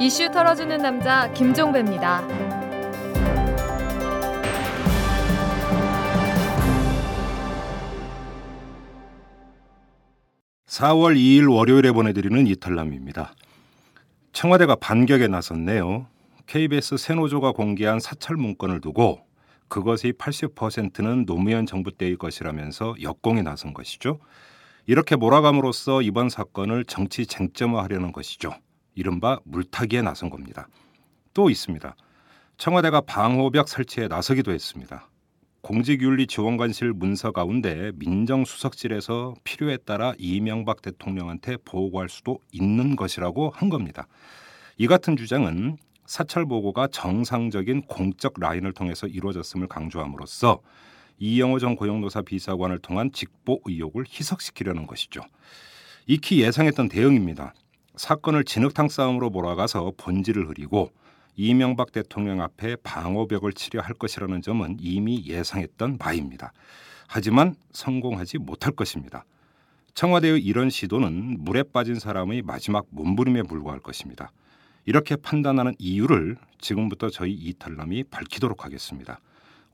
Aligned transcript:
이슈 0.00 0.30
털어주는 0.30 0.78
남자 0.78 1.28
김종배입니다. 1.32 2.24
4월 10.66 11.16
2일 11.16 11.52
월요일에 11.52 11.90
보내드리는 11.90 12.46
이탈남입니다. 12.46 13.34
청와대가 14.32 14.76
반격에 14.76 15.26
나섰네요. 15.26 16.06
KBS 16.46 16.96
새노조가 16.96 17.50
공개한 17.50 17.98
사찰 17.98 18.36
문건을 18.36 18.80
두고 18.80 19.26
그것의 19.66 20.12
80%는 20.12 21.26
노무현 21.26 21.66
정부 21.66 21.90
때의 21.90 22.14
것이라면서 22.16 22.94
역공에 23.02 23.42
나선 23.42 23.74
것이죠. 23.74 24.20
이렇게 24.86 25.16
몰아감으로써 25.16 26.02
이번 26.02 26.28
사건을 26.28 26.84
정치 26.84 27.26
쟁점화하려는 27.26 28.12
것이죠. 28.12 28.52
이른바 28.98 29.38
물타기에 29.44 30.02
나선 30.02 30.28
겁니다. 30.28 30.68
또 31.32 31.50
있습니다. 31.50 31.94
청와대가 32.56 33.00
방호벽 33.00 33.68
설치에 33.68 34.08
나서기도 34.08 34.50
했습니다. 34.50 35.08
공직윤리지원관실 35.60 36.94
문서 36.94 37.30
가운데 37.30 37.92
민정수석실에서 37.94 39.36
필요에 39.44 39.76
따라 39.76 40.14
이명박 40.18 40.82
대통령한테 40.82 41.58
보고할 41.64 42.08
수도 42.08 42.40
있는 42.50 42.96
것이라고 42.96 43.50
한 43.50 43.68
겁니다. 43.68 44.08
이 44.76 44.88
같은 44.88 45.16
주장은 45.16 45.76
사찰 46.04 46.44
보고가 46.44 46.88
정상적인 46.88 47.82
공적 47.82 48.34
라인을 48.40 48.72
통해서 48.72 49.06
이루어졌음을 49.06 49.68
강조함으로써 49.68 50.60
이영호 51.20 51.60
전 51.60 51.76
고용노사 51.76 52.22
비서관을 52.22 52.80
통한 52.80 53.12
직보 53.12 53.60
의혹을 53.64 54.06
희석시키려는 54.08 54.88
것이죠. 54.88 55.20
익히 56.08 56.40
예상했던 56.40 56.88
대응입니다. 56.88 57.54
사건을 57.98 58.44
진흙탕 58.44 58.88
싸움으로 58.88 59.28
몰아가서 59.28 59.92
본질을 59.96 60.48
흐리고 60.48 60.90
이명박 61.36 61.92
대통령 61.92 62.40
앞에 62.40 62.76
방어벽을 62.76 63.52
치려 63.52 63.80
할 63.80 63.94
것이라는 63.94 64.40
점은 64.40 64.76
이미 64.80 65.24
예상했던 65.26 65.98
바입니다. 65.98 66.52
하지만 67.06 67.54
성공하지 67.72 68.38
못할 68.38 68.72
것입니다. 68.72 69.24
청와대의 69.94 70.40
이런 70.40 70.70
시도는 70.70 71.38
물에 71.40 71.64
빠진 71.64 71.98
사람의 71.98 72.42
마지막 72.42 72.86
몸부림에 72.90 73.42
불과할 73.42 73.80
것입니다. 73.80 74.30
이렇게 74.84 75.16
판단하는 75.16 75.74
이유를 75.78 76.36
지금부터 76.60 77.10
저희 77.10 77.32
이탈남이 77.32 78.04
밝히도록 78.04 78.64
하겠습니다. 78.64 79.20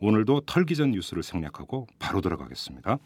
오늘도 0.01 0.43
털기 0.43 0.77
전 0.77 0.91
뉴스를 0.93 1.23
생략하고 1.23 1.87
바로 1.99 2.21
들어가겠습니다. 2.21 2.99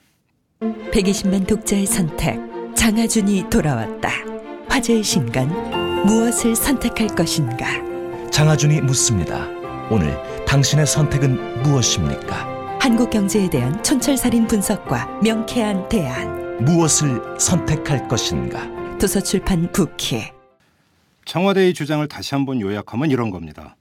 120만 0.61 1.47
독자의 1.47 1.87
선택 1.87 2.39
장하준이 2.75 3.51
돌아왔다. 3.51 4.38
화제의 4.79 5.03
신간 5.03 5.49
무엇을 6.07 6.55
선택할 6.55 7.09
것인가? 7.09 7.67
장하준이 8.31 8.81
묻습니다. 8.83 9.49
오늘 9.91 10.17
당신의 10.47 10.87
선택은 10.87 11.63
무엇입니까? 11.65 12.79
한국 12.81 13.11
경제에 13.11 13.51
대한 13.51 13.83
촌철살인 13.83 14.47
분석과 14.47 15.21
명쾌한 15.21 15.89
대안. 15.89 16.65
무엇을 16.65 17.21
선택할 17.41 18.07
것인가? 18.07 18.71
도서출판 18.99 19.73
부키. 19.73 20.23
청와대의 21.25 21.75
주장을 21.75 22.07
다시 22.07 22.37
한번 22.37 22.61
요약하면 22.61 23.11
이런 23.11 23.31
겁니다. 23.31 23.75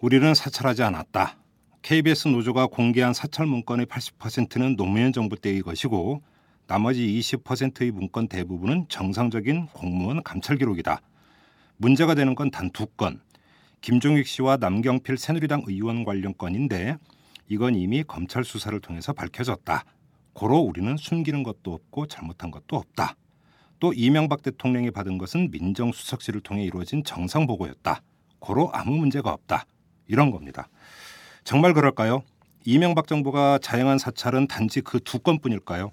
우리는 0.00 0.34
사찰하지 0.34 0.82
않았다. 0.82 1.36
KBS 1.82 2.26
노조가 2.26 2.66
공개한 2.66 3.14
사찰 3.14 3.46
문건의 3.46 3.86
80%는 3.86 4.74
노무현 4.74 5.12
정부 5.12 5.36
때의 5.36 5.60
것이고 5.62 6.22
나머지 6.70 7.04
20%의 7.04 7.90
문건 7.90 8.28
대부분은 8.28 8.86
정상적인 8.88 9.66
공무원 9.72 10.22
감찰 10.22 10.56
기록이다. 10.56 11.00
문제가 11.78 12.14
되는 12.14 12.36
건 12.36 12.52
단 12.52 12.70
두 12.70 12.86
건. 12.86 13.20
김종익 13.80 14.24
씨와 14.28 14.56
남경필 14.58 15.18
새누리당 15.18 15.62
의원 15.66 16.04
관련 16.04 16.32
건인데 16.38 16.96
이건 17.48 17.74
이미 17.74 18.04
검찰 18.04 18.44
수사를 18.44 18.78
통해서 18.78 19.12
밝혀졌다. 19.12 19.84
고로 20.32 20.58
우리는 20.58 20.96
숨기는 20.96 21.42
것도 21.42 21.72
없고 21.72 22.06
잘못한 22.06 22.52
것도 22.52 22.76
없다. 22.76 23.16
또 23.80 23.92
이명박 23.92 24.42
대통령이 24.42 24.92
받은 24.92 25.18
것은 25.18 25.50
민정수석실을 25.50 26.40
통해 26.40 26.62
이루어진 26.62 27.02
정상 27.02 27.48
보고였다. 27.48 28.00
고로 28.38 28.70
아무 28.72 28.96
문제가 28.96 29.32
없다. 29.32 29.64
이런 30.06 30.30
겁니다. 30.30 30.68
정말 31.42 31.74
그럴까요? 31.74 32.22
이명박 32.64 33.08
정부가 33.08 33.58
자행한 33.58 33.98
사찰은 33.98 34.46
단지 34.46 34.80
그 34.82 35.00
두 35.00 35.18
건뿐일까요? 35.18 35.90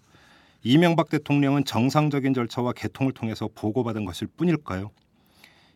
이명박 0.68 1.08
대통령은 1.08 1.64
정상적인 1.64 2.34
절차와 2.34 2.74
개통을 2.74 3.14
통해서 3.14 3.48
보고받은 3.56 4.04
것일 4.04 4.28
뿐일까요? 4.36 4.92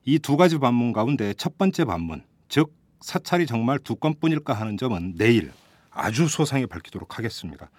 이 0.04 0.20
두 0.20 0.36
가지 0.36 0.58
반문 0.58 0.92
가운데 0.92 1.34
첫 1.36 1.58
번째 1.58 1.86
반문, 1.86 2.26
즉 2.50 2.74
사찰이 3.00 3.46
정말 3.46 3.80
두 3.80 3.96
건뿐일까 3.96 4.52
하는 4.52 4.76
점은 4.76 5.16
내일 5.16 5.54
아주 5.92 6.28
소상히 6.28 6.66
밝히도록 6.66 7.18
하겠습니다. 7.18 7.70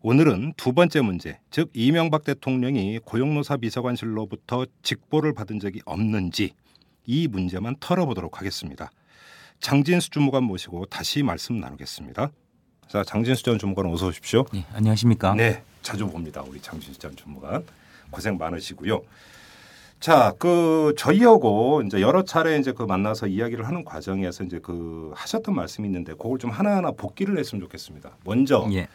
오늘은 0.00 0.52
두 0.56 0.72
번째 0.72 1.00
문제, 1.00 1.40
즉 1.50 1.70
이명박 1.74 2.22
대통령이 2.22 3.00
고용노사 3.04 3.56
비서관실로부터 3.56 4.66
직보를 4.82 5.34
받은 5.34 5.58
적이 5.58 5.80
없는지 5.86 6.52
이 7.04 7.26
문제만 7.26 7.74
털어보도록 7.80 8.38
하겠습니다. 8.38 8.92
장진수 9.58 10.10
주무관 10.10 10.44
모시고 10.44 10.86
다시 10.86 11.24
말씀 11.24 11.58
나누겠습니다. 11.58 12.30
자, 12.88 13.02
장진수 13.04 13.42
전 13.42 13.58
주무관 13.58 13.86
어서 13.86 14.06
오십시오. 14.08 14.44
네, 14.52 14.64
안녕하십니까? 14.72 15.34
네, 15.34 15.62
자주 15.82 16.06
봅니다. 16.06 16.42
우리 16.46 16.60
장진수 16.60 16.98
전 16.98 17.16
주무관 17.16 17.64
고생 18.10 18.38
많으시고요. 18.38 19.02
자, 20.00 20.32
그 20.38 20.94
저희하고 20.98 21.82
이제 21.86 22.00
여러 22.00 22.24
차례 22.24 22.58
이제 22.58 22.72
그 22.72 22.82
만나서 22.82 23.26
이야기를 23.26 23.66
하는 23.66 23.84
과정에서 23.84 24.44
이제 24.44 24.60
그 24.62 25.12
하셨던 25.14 25.54
말씀이 25.54 25.88
있는데 25.88 26.12
그걸 26.12 26.38
좀 26.38 26.50
하나하나 26.50 26.90
복기를 26.90 27.38
했으면 27.38 27.62
좋겠습니다. 27.62 28.16
먼저 28.24 28.68
예. 28.72 28.86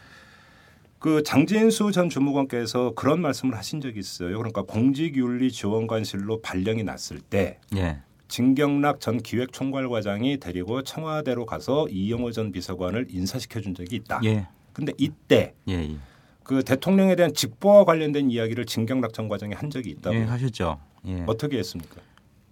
그 0.99 1.23
장진수 1.23 1.91
전 1.91 2.09
주무관께서 2.09 2.91
그런 2.95 3.21
말씀을 3.21 3.57
하신 3.57 3.81
적이 3.81 3.99
있어요. 3.99 4.37
그러니까 4.37 4.61
공직윤리 4.61 5.51
지원관실로 5.51 6.41
발령이 6.41 6.83
났을 6.83 7.19
때 7.19 7.57
예. 7.75 7.99
진경락 8.29 9.01
전 9.01 9.17
기획총괄과장이 9.17 10.37
데리고 10.37 10.83
청와대로 10.83 11.45
가서 11.45 11.87
이영호 11.89 12.31
전 12.31 12.51
비서관을 12.51 13.07
인사시켜 13.09 13.59
준 13.59 13.73
적이 13.73 13.97
있다. 13.97 14.21
예. 14.23 14.47
근데 14.71 14.93
이때 14.97 15.53
예. 15.67 15.73
예. 15.73 15.97
그 16.43 16.63
대통령에 16.63 17.15
대한 17.15 17.33
직보와 17.33 17.83
관련된 17.83 18.31
이야기를 18.31 18.65
진경락 18.65 19.13
전 19.13 19.27
과장이 19.27 19.53
한 19.53 19.69
적이 19.69 19.89
있다고 19.91 20.15
예, 20.15 20.23
하셨죠. 20.23 20.79
예. 21.07 21.23
어떻게 21.27 21.57
했습니까? 21.57 22.01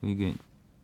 이게 0.02 0.34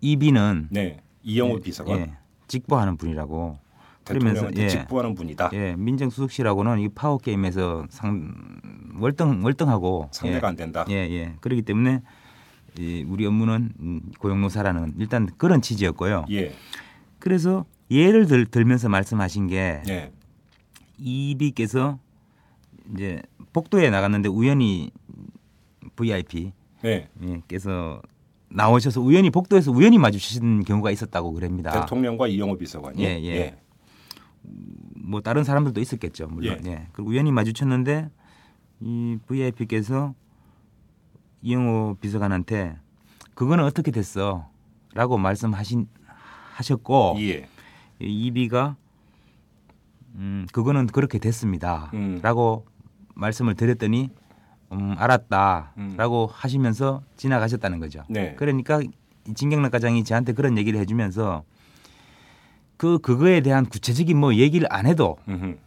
이비는 0.01 0.69
네, 0.71 1.01
이영호 1.23 1.57
예, 1.57 1.59
비서관 1.59 1.99
예, 1.99 2.13
직보하는 2.47 2.97
분이라고. 2.97 3.59
대통령한테 4.05 4.63
예, 4.63 4.67
직보하는 4.67 5.15
분이다. 5.15 5.51
예, 5.53 5.75
민정수석실하고는 5.77 6.79
이 6.79 6.89
파워 6.89 7.17
게임에서 7.17 7.85
상 7.89 8.33
월등 8.99 9.43
월등하고 9.43 10.09
상대가 10.11 10.47
예, 10.47 10.49
안 10.49 10.55
된다. 10.55 10.85
예, 10.89 10.95
예. 10.95 11.35
그렇기 11.39 11.61
때문에 11.61 12.01
이 12.77 13.05
우리 13.07 13.25
업무는 13.25 13.71
음, 13.79 14.01
고용노사라는 14.19 14.95
일단 14.97 15.27
그런 15.37 15.61
취지였고요. 15.61 16.25
예, 16.31 16.53
그래서 17.19 17.65
예를 17.91 18.25
들, 18.25 18.45
들면서 18.45 18.89
말씀하신 18.89 19.47
게 19.47 19.81
예, 19.87 20.11
이비께서 20.97 21.99
이제 22.93 23.21
복도에 23.53 23.89
나갔는데 23.89 24.29
우연히 24.29 24.91
VIP 25.95 26.53
네. 26.81 27.07
예, 27.23 27.41
께서 27.47 28.01
나오셔서 28.49 29.01
우연히 29.01 29.29
복도에서 29.29 29.71
우연히 29.71 29.97
마주치신 29.97 30.63
경우가 30.63 30.91
있었다고 30.91 31.33
그럽니다. 31.33 31.71
대통령과 31.71 32.27
이영호 32.27 32.57
비서관이 32.57 33.03
예, 33.03 33.21
예. 33.23 33.57
뭐 34.95 35.21
다른 35.21 35.43
사람들도 35.43 35.79
있었겠죠, 35.79 36.27
물론. 36.27 36.59
예. 36.65 36.71
예. 36.71 36.87
그리고 36.91 37.11
우연히 37.11 37.31
마주쳤는데 37.31 38.09
이 38.81 39.17
VIP께서 39.27 40.13
이영호 41.43 41.97
비서관한테 41.99 42.77
그거는 43.35 43.65
어떻게 43.65 43.91
됐어?라고 43.91 45.17
말씀하신 45.17 45.87
하셨고 46.53 47.17
예. 47.19 47.47
이 47.99 48.25
이비가 48.27 48.75
음 50.15 50.47
그거는 50.51 50.87
그렇게 50.87 51.19
됐습니다.라고 51.19 52.65
말씀을 53.15 53.55
드렸더니 53.55 54.09
음 54.71 54.95
알았다라고 54.97 56.29
하시면서 56.31 57.03
지나가셨다는 57.17 57.79
거죠. 57.79 58.03
네. 58.07 58.35
그러니까 58.35 58.81
이 58.81 59.33
진경락 59.35 59.71
과장이 59.71 60.03
저한테 60.03 60.33
그런 60.33 60.57
얘기를 60.57 60.79
해 60.79 60.85
주면서 60.85 61.43
그 62.77 62.99
그거에 62.99 63.41
대한 63.41 63.65
구체적인 63.65 64.17
뭐 64.17 64.35
얘기를 64.35 64.67
안 64.71 64.85
해도 64.85 65.17
음흠. 65.27 65.57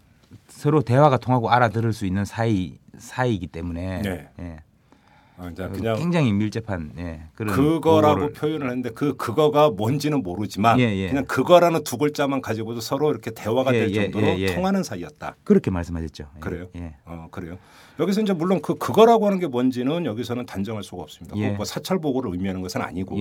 서로 0.48 0.82
대화가 0.82 1.18
통하고 1.18 1.50
알아들을 1.50 1.92
수 1.92 2.06
있는 2.06 2.24
사이 2.24 2.78
사이이기 2.98 3.48
때문에 3.48 4.02
네. 4.02 4.28
예. 4.40 4.62
아, 5.38 5.50
그냥 5.50 5.96
굉장히 5.96 6.32
밀접한 6.32 6.92
예, 6.98 7.22
그런 7.34 7.54
그거라고 7.54 8.14
보고를 8.14 8.32
표현을 8.32 8.68
했는데 8.68 8.90
그 8.90 9.16
그거가 9.16 9.70
뭔지는 9.70 10.22
모르지만 10.22 10.80
예, 10.80 10.84
예. 10.84 11.08
그냥 11.08 11.26
그거라는 11.26 11.84
두 11.84 11.98
글자만 11.98 12.40
가지고도 12.40 12.80
서로 12.80 13.10
이렇게 13.10 13.30
대화가 13.30 13.74
예, 13.74 13.80
될 13.80 13.90
예, 13.90 14.02
정도로 14.02 14.26
예, 14.26 14.38
예. 14.38 14.54
통하는 14.54 14.82
사이였다. 14.82 15.36
그렇게 15.44 15.70
말씀하셨죠. 15.70 16.24
예, 16.36 16.40
그래요? 16.40 16.68
예. 16.76 16.94
어 17.04 17.28
그래요. 17.30 17.58
여기서 18.00 18.22
이제 18.22 18.32
물론 18.32 18.60
그 18.62 18.76
그거라고 18.76 19.26
하는 19.26 19.38
게 19.38 19.46
뭔지는 19.46 20.06
여기서는 20.06 20.46
단정할 20.46 20.82
수가 20.82 21.02
없습니다. 21.02 21.36
뭐 21.56 21.64
사찰 21.64 21.98
보고를 21.98 22.32
의미하는 22.32 22.62
것은 22.62 22.80
아니고. 22.80 23.16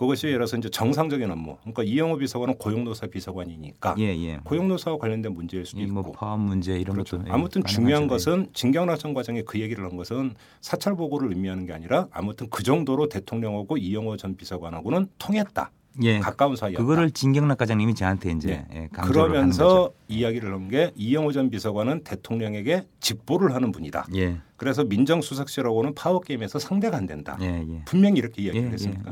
그것이 0.00 0.28
예를 0.28 0.38
들어서 0.38 0.56
이제 0.56 0.70
정상적인 0.70 1.30
업무. 1.30 1.58
그러니까 1.60 1.82
이영호 1.82 2.16
비서관은 2.16 2.54
고용노사 2.56 3.08
비서관이니까 3.08 3.96
예, 3.98 4.04
예. 4.04 4.40
고용노사와 4.44 4.96
관련된 4.96 5.34
문제일 5.34 5.66
수도 5.66 5.82
이 5.82 5.84
있고. 5.84 5.92
뭐 5.92 6.12
파업 6.12 6.40
문제 6.40 6.78
이런 6.80 6.94
그렇죠. 6.94 7.18
것도 7.18 7.28
예, 7.28 7.32
아무튼. 7.34 7.62
중요한 7.64 8.04
예. 8.04 8.06
것은 8.08 8.48
진경락 8.54 8.98
전 8.98 9.12
과장이 9.12 9.42
그 9.42 9.60
얘기를 9.60 9.84
한 9.84 9.98
것은 9.98 10.32
사찰 10.62 10.96
보고를 10.96 11.28
의미하는 11.28 11.66
게 11.66 11.74
아니라 11.74 12.06
아무튼 12.12 12.46
그 12.48 12.62
정도로 12.62 13.10
대통령하고 13.10 13.76
이영호 13.76 14.16
전 14.16 14.36
비서관하고는 14.36 15.08
통했다. 15.18 15.70
예. 16.02 16.18
가까운 16.20 16.56
사이였다. 16.56 16.82
그거를 16.82 17.10
진경락 17.10 17.58
과장님이 17.58 17.94
저한테 17.94 18.30
이제 18.32 18.64
네. 18.70 18.84
예, 18.84 18.88
그러면서. 18.90 19.92
이야기를 20.08 20.50
한 20.54 20.68
게 20.70 20.92
이영호 20.96 21.32
전 21.32 21.50
비서관은 21.50 22.04
대통령에게 22.04 22.86
직보를 23.00 23.54
하는 23.54 23.70
분이다. 23.70 24.06
예, 24.16 24.38
그래서 24.56 24.82
민정수석실하고는 24.84 25.94
파워 25.94 26.20
게임에서 26.20 26.58
상대가 26.58 26.96
안 26.96 27.04
된다. 27.06 27.36
예, 27.42 27.66
예. 27.68 27.82
분명히 27.84 28.18
이렇게 28.18 28.40
예, 28.42 28.46
이야기를 28.46 28.68
예, 28.68 28.72
했으니까. 28.72 29.10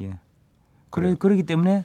예. 0.89 0.91
그래 0.91 1.15
그러기 1.19 1.43
때문에 1.45 1.85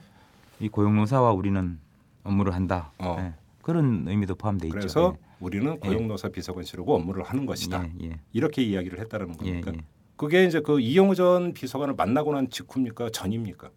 이 0.60 0.68
고용노사와 0.68 1.32
우리는 1.32 1.78
업무를 2.22 2.54
한다. 2.54 2.90
어. 2.98 3.16
예. 3.18 3.32
그런 3.62 4.04
의미도 4.08 4.34
포함돼 4.36 4.68
있죠. 4.68 4.78
그래서 4.78 5.16
우리는 5.40 5.78
고용노사 5.80 6.28
비서관실하고 6.28 6.94
업무를 6.96 7.22
하는 7.24 7.42
예. 7.42 7.46
것이다. 7.46 7.84
예, 8.02 8.06
예. 8.08 8.20
이렇게 8.32 8.62
이야기를 8.62 8.98
했다는 9.00 9.28
예, 9.44 9.60
겁니까? 9.60 9.72
예. 9.74 9.80
그게 10.16 10.44
이제 10.44 10.60
그 10.60 10.80
이영호 10.80 11.14
전 11.14 11.52
비서관을 11.52 11.94
만나고 11.94 12.32
난 12.32 12.48
직후입니까? 12.48 13.10
전입니까? 13.10 13.68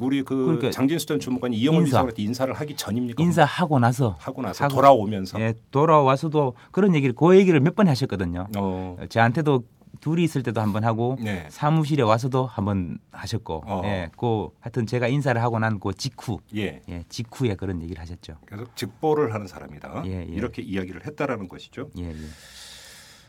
우리 0.00 0.22
그 0.22 0.36
그러니까 0.44 0.70
장진수 0.70 1.06
전 1.06 1.18
주무관이 1.18 1.56
이영호 1.56 1.78
인사. 1.80 1.86
비서관한테 1.86 2.22
인사를 2.22 2.54
하기 2.54 2.76
전입니까? 2.76 3.22
인사하고 3.22 3.78
나서 3.78 4.16
하고 4.20 4.42
나서 4.42 4.64
하고- 4.64 4.74
돌아오면서 4.76 5.40
예, 5.40 5.54
돌아와서도 5.70 6.54
그런 6.70 6.94
얘기를 6.94 7.14
그 7.14 7.36
얘기를 7.36 7.58
몇 7.60 7.74
번 7.74 7.88
하셨거든요. 7.88 8.46
어, 8.56 8.96
저한테도 9.08 9.64
둘이 10.00 10.24
있을 10.24 10.42
때도 10.42 10.60
한번 10.60 10.84
하고 10.84 11.16
네. 11.20 11.46
사무실에 11.50 12.02
와서도 12.02 12.46
한번 12.46 12.98
하셨고, 13.12 13.62
어. 13.66 13.82
예, 13.84 14.10
그 14.16 14.48
하여튼 14.60 14.86
제가 14.86 15.08
인사를 15.08 15.40
하고 15.42 15.58
난 15.58 15.78
그 15.80 15.92
직후, 15.94 16.38
예. 16.56 16.82
예, 16.88 17.04
직후에 17.08 17.54
그런 17.54 17.82
얘기를 17.82 18.00
하셨죠. 18.00 18.38
그래서 18.46 18.66
직보를 18.74 19.32
하는 19.34 19.46
사람이다. 19.46 20.02
예, 20.06 20.20
예. 20.20 20.24
이렇게 20.24 20.62
이야기를 20.62 21.06
했다라는 21.06 21.48
것이죠. 21.48 21.90
예, 21.98 22.10
예. 22.10 22.14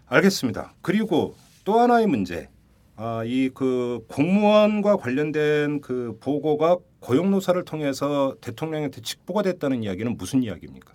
알겠습니다. 0.08 0.74
그리고 0.82 1.36
또 1.64 1.80
하나의 1.80 2.08
문제. 2.08 2.50
아, 2.96 3.24
이 3.26 3.50
그 3.54 4.06
공무원과 4.10 4.98
관련된 4.98 5.80
그 5.82 6.18
보고가 6.20 6.78
고용노사를 7.00 7.64
통해서 7.64 8.36
대통령한테 8.42 9.02
직보가 9.02 9.42
됐다는 9.44 9.84
이야기는 9.84 10.18
무슨 10.18 10.44
이야기입니까? 10.44 10.94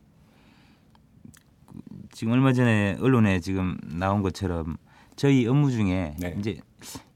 지금 2.13 2.33
얼마 2.35 2.53
전에 2.53 2.97
언론에 3.01 3.41
지금 3.41 3.79
나온 3.85 4.23
것처럼 4.23 4.77
저희 5.17 5.47
업무 5.47 5.71
중에 5.71 6.15
네. 6.19 6.35
이제 6.39 6.59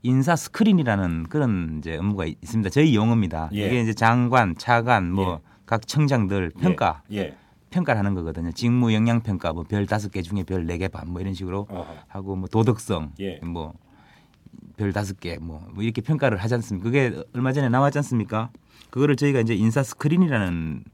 인사 0.03 0.37
스크린이라는 0.37 1.25
그런 1.29 1.79
이제 1.79 1.97
업무가 1.97 2.25
있- 2.27 2.39
있습니다. 2.43 2.71
저희 2.71 2.95
용어입니다. 2.95 3.51
예. 3.55 3.67
이게 3.67 3.81
이제 3.83 3.93
장관, 3.93 4.55
차관, 4.57 5.13
뭐 5.13 5.55
각 5.55 5.87
청장들 5.87 6.51
평가 6.61 7.03
예. 7.13 7.37
평가를 7.71 7.99
하는 7.99 8.15
거거든요. 8.15 8.53
직무 8.53 8.95
역량 8.95 9.21
평가 9.21 9.53
뭐 9.53 9.65
별 9.65 9.87
다섯 9.87 10.11
개 10.11 10.23
중에 10.23 10.45
별 10.45 10.65
네 10.67 10.79
개 10.79 10.89
반 10.89 11.09
뭐 11.09 11.21
이런 11.21 11.35
식으로 11.35 11.67
어허. 11.69 11.87
하고 12.07 12.37
뭐 12.37 12.49
도덕성 12.49 13.13
예. 13.21 13.41
뭐 13.43 14.10
별 14.10 14.93
다섯 14.95 15.19
개 15.21 15.42
뭐 15.42 15.69
이렇게 15.79 16.01
평가를 16.01 16.39
하지 16.39 16.55
않습니까? 16.55 16.85
그게 16.85 17.23
얼마 17.35 17.53
전에 17.53 17.69
나왔지 17.69 17.99
않습니까? 17.99 18.51
그거를 18.91 19.17
저희가 19.17 19.41
이제 19.41 19.55
인사 19.55 19.83
스크린이라는 19.83 20.85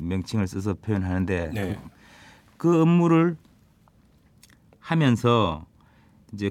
명칭을 0.00 0.46
써서 0.48 0.74
표현하는데 0.74 1.50
네. 1.54 1.78
그 2.58 2.82
업무를 2.82 3.36
하면서 4.80 5.64
이제 6.32 6.50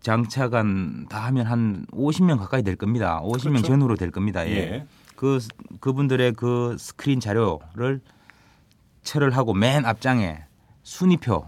장차관 0.00 1.06
다 1.08 1.24
하면 1.26 1.46
한 1.46 1.86
50명 1.90 2.38
가까이 2.38 2.62
될 2.62 2.76
겁니다. 2.76 3.20
50명 3.22 3.42
그렇죠. 3.50 3.66
전후로 3.66 3.96
될 3.96 4.10
겁니다. 4.10 4.46
예. 4.46 4.52
예. 4.52 4.86
그 5.16 5.38
그분들의 5.80 6.32
그 6.34 6.76
스크린 6.78 7.18
자료를 7.20 8.00
철을 9.02 9.36
하고 9.36 9.52
맨 9.54 9.84
앞장에 9.84 10.44
순위표 10.82 11.44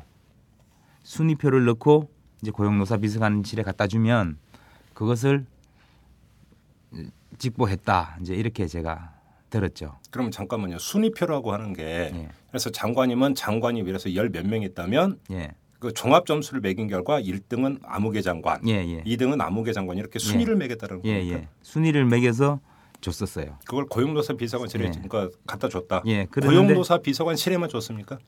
순위표를 1.05 1.65
넣고 1.67 2.11
이제 2.43 2.51
고용노사 2.51 2.99
비서관실에 2.99 3.63
갖다 3.63 3.87
주면 3.87 4.39
그것을 4.95 5.47
직보했다. 7.39 8.19
이제 8.21 8.35
이렇게 8.35 8.67
제가 8.67 9.15
들었죠. 9.49 9.99
그러면 10.11 10.31
잠깐만요. 10.31 10.79
순위표라고 10.79 11.53
하는 11.53 11.73
게 11.73 11.83
예. 12.15 12.29
그래서 12.49 12.71
장관이면 12.71 13.35
장관이 13.35 13.83
그래서 13.85 14.15
열 14.15 14.31
몇 14.31 14.45
명 14.47 14.63
있다면 14.63 15.21
예. 15.31 15.53
그 15.81 15.93
종합 15.95 16.27
점수를 16.27 16.61
매긴 16.61 16.89
결과 16.89 17.21
1등은 17.21 17.81
아무개 17.83 18.21
장관, 18.21 18.61
예, 18.69 18.75
예. 18.87 19.03
2등은 19.03 19.41
아무개 19.41 19.73
장관 19.73 19.97
이렇게 19.97 20.19
순위를 20.19 20.55
매겼다는 20.57 21.01
예, 21.05 21.19
겁니까? 21.19 21.39
예. 21.39 21.49
순위를 21.63 22.05
매겨서 22.05 22.61
줬었어요. 23.01 23.57
그걸 23.65 23.87
고용노사 23.87 24.35
비서관실에 24.35 24.85
예. 24.85 24.91
그러니까 24.91 25.31
갖다 25.47 25.71
줬다. 25.71 26.03
예. 26.07 26.27
고용노사 26.27 26.99
비서관실에만 26.99 27.71
줬습니까? 27.71 28.19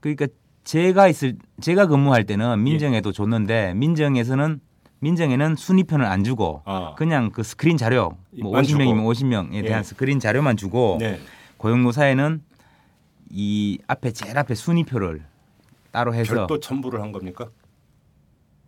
그러니까 0.00 0.26
제가 0.64 1.06
있을 1.06 1.36
제가 1.60 1.86
근무할 1.86 2.26
때는 2.26 2.62
민정에도 2.62 3.12
줬는데 3.12 3.74
민정에서는 3.74 4.60
민정에는 4.98 5.56
순위표는 5.56 6.04
안 6.04 6.24
주고 6.24 6.62
아. 6.64 6.94
그냥 6.98 7.30
그 7.30 7.44
스크린 7.44 7.76
자료 7.76 8.18
뭐만 8.38 8.64
50명이면 8.64 8.96
주고. 8.96 9.12
50명에 9.12 9.62
대한 9.62 9.78
예. 9.78 9.82
스크린 9.84 10.18
자료만 10.18 10.56
주고 10.56 10.96
네. 10.98 11.20
고용노사에는 11.56 12.42
이 13.30 13.78
앞에 13.86 14.10
제일 14.10 14.36
앞에 14.36 14.56
순위표를 14.56 15.29
따로 15.90 16.14
해서 16.14 16.34
별도 16.34 16.60
첨부를 16.60 17.00
한 17.00 17.12
겁니까? 17.12 17.50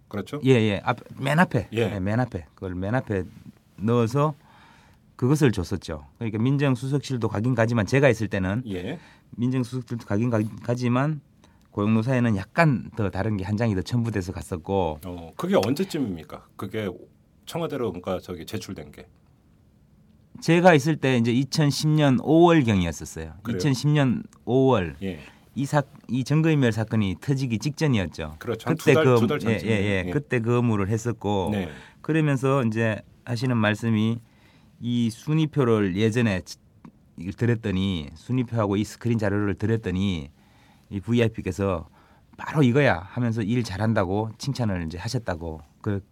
그렇죠? 0.08 0.40
예 0.44 0.50
예 0.54 0.80
앞, 0.84 0.98
맨 1.19 1.38
앞에 1.38 1.69
예. 1.72 1.78
예, 1.94 2.00
맨 2.00 2.20
앞에 2.20 2.46
그걸 2.54 2.74
맨 2.74 2.94
앞에 2.94 3.24
넣어서 3.76 4.34
그것을 5.16 5.52
줬었죠. 5.52 6.06
그러니까 6.19 6.38
민정수석실도 6.38 7.28
가긴 7.28 7.54
가지만 7.54 7.86
제가 7.86 8.08
있을 8.08 8.28
때는 8.28 8.62
예. 8.66 8.98
민정수석실도 9.36 10.06
가긴 10.06 10.30
가- 10.30 10.40
가지만 10.62 11.20
고용노사에는 11.70 12.36
약간 12.36 12.90
더 12.96 13.08
다른 13.08 13.36
게 13.38 13.44
한 13.44 13.56
장이 13.56 13.75
더 13.75 13.80
첨부돼서 13.80 14.32
갔었고 14.32 14.98
어, 15.06 15.30
그게 15.36 15.54
언제쯤입니까? 15.56 16.46
그게 16.56 16.88
청와대로 17.46 17.90
그러니까 17.92 18.18
저기 18.20 18.44
제출된 18.44 18.92
게. 18.92 19.06
제가 20.40 20.75
있을 20.75 20.96
때 20.96 21.16
이제 21.18 21.32
2010년 21.32 22.18
5월 22.20 22.64
경이었었어요. 22.66 23.34
그래요? 23.42 23.58
2010년 23.58 24.25
5월 24.44 24.96
예. 25.02 25.20
이 25.54 25.66
사이 25.66 26.25
정거인멸 26.25 26.72
사건이 26.72 27.16
터지기 27.20 27.58
직전이었죠. 27.58 28.37
그렇죠. 28.38 28.70
한 28.70 28.76
그때 28.76 28.94
두 28.94 29.26
달- 29.26 29.38
그 29.38 29.50
예. 29.50 29.60
예, 29.64 29.69
예. 29.70 30.04
예. 30.06 30.10
그때 30.10 30.40
그 30.40 30.56
업무를 30.58 30.88
했었고 30.88 31.50
네. 31.52 31.68
그러면서 32.00 32.62
이제 32.64 33.00
하시는 33.25 33.56
말씀이 33.56 34.18
이 34.80 35.11
순위표를 35.11 35.97
예전에 35.97 36.42
드렸더니 37.37 38.09
순위표하고 38.14 38.76
이 38.76 38.85
스크린 38.85 39.18
자료를 39.18 39.54
드렸더니 39.54 40.30
이 40.90 41.00
VIP께서 41.00 41.88
바로 42.37 42.62
이거야 42.62 42.99
하면서 42.99 43.42
일 43.42 43.62
잘한다고 43.62 44.30
칭찬을 44.38 44.85
이제 44.87 44.99
하셨다고 44.99 45.61
그 45.82 46.02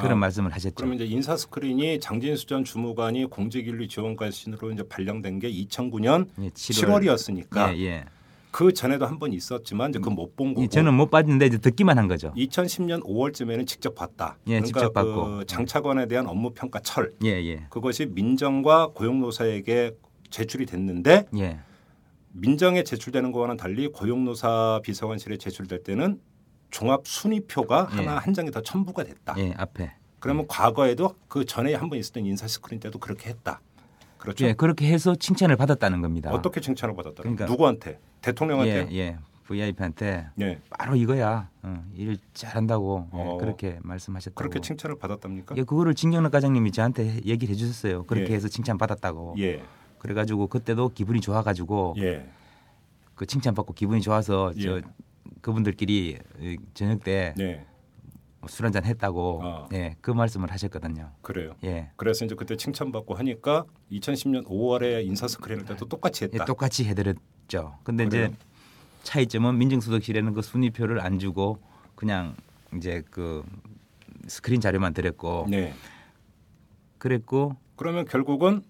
그런 0.00 0.12
아, 0.12 0.16
말씀을 0.16 0.52
하셨죠. 0.52 0.74
그러면 0.74 0.96
이제 0.96 1.04
인사 1.06 1.36
스크린이 1.36 2.00
장진수 2.00 2.46
전 2.46 2.64
주무관이 2.64 3.26
공직윤리 3.26 3.88
지원관실로 3.88 4.72
이제 4.72 4.82
발령된 4.88 5.38
게 5.38 5.50
2009년 5.50 6.28
예, 6.42 6.48
7월, 6.50 7.04
이었으니까 7.04 7.76
예, 7.76 7.80
예. 7.82 8.04
그 8.50 8.72
전에도 8.72 9.04
한 9.06 9.18
번 9.18 9.32
있었지만 9.32 9.90
이제 9.90 9.98
그건 9.98 10.14
못 10.14 10.36
본 10.36 10.54
거고. 10.54 10.64
이 10.64 10.68
저는 10.68 10.94
못 10.94 11.10
봤는데 11.10 11.46
이제 11.46 11.58
듣기만 11.58 11.98
한 11.98 12.06
거죠. 12.08 12.32
2010년 12.36 13.02
5월쯤에는 13.04 13.66
직접 13.66 13.94
봤다. 13.94 14.36
예, 14.46 14.60
그러니까 14.60 14.66
직접 14.66 14.88
그 14.88 14.92
봤고. 14.92 15.44
장차관에 15.44 16.06
대한 16.06 16.26
업무 16.26 16.50
평가 16.50 16.78
철 16.80 17.12
예, 17.24 17.30
예. 17.30 17.66
그것이 17.70 18.06
민정과 18.06 18.88
고용노사에게 18.94 19.96
제출이 20.30 20.66
됐는데 20.66 21.26
예. 21.38 21.58
민정에 22.32 22.82
제출되는 22.82 23.30
거와는 23.32 23.56
달리 23.56 23.86
고용노사 23.88 24.80
비서관실에 24.82 25.36
제출될 25.36 25.84
때는 25.84 26.20
종합 26.74 27.06
순위표가 27.06 27.88
예. 27.92 27.96
하나 27.98 28.18
한 28.18 28.34
장이 28.34 28.50
더 28.50 28.60
첨부가 28.60 29.04
됐다. 29.04 29.34
예, 29.38 29.54
앞에. 29.56 29.92
그러면 30.18 30.44
과거에도 30.48 31.14
그 31.28 31.44
전에 31.44 31.72
한 31.74 31.88
번 31.88 32.00
있었던 32.00 32.26
인사 32.26 32.48
스크린 32.48 32.80
때도 32.80 32.98
그렇게 32.98 33.30
했다. 33.30 33.60
그렇죠? 34.18 34.44
예, 34.46 34.54
그렇게 34.54 34.90
해서 34.90 35.14
칭찬을 35.14 35.54
받았다는 35.56 36.00
겁니다. 36.00 36.32
어떻게 36.32 36.60
칭찬을 36.60 36.96
받았다? 36.96 37.22
그러니까- 37.22 37.46
누구한테? 37.46 38.00
대통령한테? 38.22 38.88
예, 38.90 38.96
예. 38.96 39.18
VIP한테 39.46 40.26
예. 40.40 40.58
바로 40.70 40.96
이거야. 40.96 41.48
어, 41.62 41.84
일 41.94 42.16
잘한다고 42.32 43.08
예, 43.14 43.18
어. 43.18 43.36
그렇게 43.38 43.78
말씀하셨다고. 43.82 44.34
그렇게 44.34 44.60
칭찬을 44.60 44.98
받았답니까? 44.98 45.54
예, 45.58 45.62
그거를 45.62 45.94
진경락 45.94 46.32
과장님이 46.32 46.72
저한테 46.72 47.20
얘기를 47.24 47.52
해주셨어요. 47.54 48.02
그렇게 48.04 48.32
예. 48.32 48.34
해서 48.36 48.48
칭찬 48.48 48.78
받았다고. 48.78 49.36
예. 49.38 49.62
그래가지고 50.00 50.48
그때도 50.48 50.88
기분이 50.88 51.20
좋아가지고 51.20 51.94
예. 51.98 52.26
그 53.14 53.26
칭찬 53.26 53.54
받고 53.54 53.74
기분이 53.74 54.00
좋아서 54.00 54.52
예. 54.56 54.60
저 54.62 54.80
그분들끼리 55.44 56.18
이 56.40 56.56
저녁 56.72 57.04
때술 57.04 57.34
네. 57.36 57.66
한잔 58.62 58.86
했다고 58.86 59.40
어. 59.44 59.68
예, 59.74 59.94
그 60.00 60.10
말씀을 60.10 60.50
하셨거든요. 60.50 61.10
그래요. 61.20 61.54
예. 61.64 61.90
그래서 61.96 62.24
이제 62.24 62.34
그때 62.34 62.56
칭찬받고 62.56 63.14
하니까 63.14 63.66
2010년 63.92 64.46
5월에 64.46 65.04
인사 65.04 65.28
스크린을 65.28 65.66
때도 65.66 65.86
똑같이 65.86 66.24
예, 66.24 66.30
했다. 66.32 66.46
똑같이 66.46 66.86
해드렸죠. 66.86 67.78
근데 67.84 68.06
그래요? 68.08 68.28
이제 68.28 68.36
차이점은 69.02 69.58
민정수석실에는 69.58 70.32
그 70.32 70.40
순위표를 70.40 71.00
안 71.00 71.18
주고 71.18 71.58
그냥 71.94 72.34
이제 72.74 73.02
그 73.10 73.44
스크린 74.26 74.62
자료만 74.62 74.94
드렸고 74.94 75.48
네. 75.50 75.74
그랬고 76.96 77.54
그러면 77.76 78.06
결국은 78.06 78.62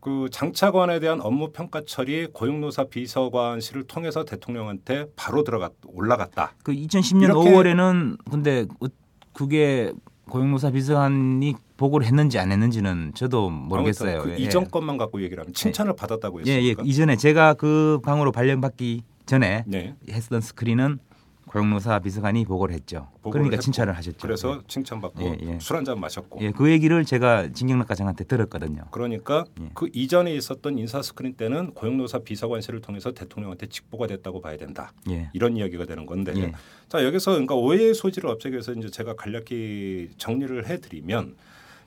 그 0.00 0.28
장차관에 0.30 1.00
대한 1.00 1.20
업무 1.20 1.50
평가 1.50 1.82
처리 1.86 2.26
고용노사 2.26 2.84
비서관실을 2.84 3.84
통해서 3.84 4.24
대통령한테 4.24 5.06
바로 5.16 5.42
들어갔 5.42 5.72
올라갔다. 5.86 6.54
그 6.62 6.72
2010년 6.72 7.24
이렇게- 7.24 7.50
5월에는 7.50 8.16
근데 8.30 8.66
어- 8.80 8.86
그게 9.32 9.92
고용노사 10.28 10.70
비서관이 10.70 11.54
보고를 11.76 12.06
했는지 12.06 12.38
안 12.38 12.52
했는지는 12.52 13.12
저도 13.14 13.50
모르겠어요. 13.50 14.22
그 14.22 14.30
예. 14.32 14.36
이전 14.36 14.68
것만 14.68 14.98
갖고 14.98 15.22
얘기를 15.22 15.40
하면 15.42 15.52
칭찬을 15.54 15.94
받았다고 15.96 16.40
예, 16.46 16.50
예. 16.52 16.56
했습니까? 16.56 16.82
이전에 16.84 17.16
제가 17.16 17.54
그 17.54 17.98
방으로 18.04 18.30
발령받기 18.32 19.02
전에 19.26 19.64
네. 19.66 19.94
했던 20.10 20.40
스크린은 20.40 20.98
고용노사 21.48 21.98
비서관이 22.00 22.44
보고를 22.44 22.74
했죠. 22.74 23.08
보고를 23.22 23.44
그러니까 23.44 23.54
했고, 23.54 23.62
칭찬을 23.62 23.96
하셨죠. 23.96 24.18
그래서 24.20 24.62
칭찬받고 24.68 25.22
예, 25.22 25.38
예. 25.42 25.58
술한 25.60 25.84
잔 25.84 25.98
마셨고. 26.00 26.40
예, 26.42 26.50
그 26.50 26.70
얘기를 26.70 27.04
제가 27.04 27.52
진경락 27.52 27.88
과장한테 27.88 28.24
들었거든요. 28.24 28.84
그러니까 28.90 29.44
예. 29.60 29.70
그 29.74 29.88
이전에 29.92 30.34
있었던 30.34 30.78
인사 30.78 31.02
스크린 31.02 31.34
때는 31.34 31.72
고용노사 31.72 32.20
비서관실을 32.20 32.80
통해서 32.80 33.12
대통령한테 33.12 33.66
직보가 33.66 34.06
됐다고 34.06 34.40
봐야 34.40 34.56
된다. 34.56 34.92
예. 35.10 35.30
이런 35.32 35.56
이야기가 35.56 35.86
되는 35.86 36.06
건데 36.06 36.32
예. 36.36 36.52
자 36.88 37.04
여기서 37.04 37.32
그러니까 37.32 37.54
오해의 37.54 37.94
소지를 37.94 38.30
없애기 38.30 38.52
위해서 38.52 38.72
이제 38.72 38.90
제가 38.90 39.14
간략히 39.14 40.10
정리를 40.16 40.66
해드리면 40.66 41.36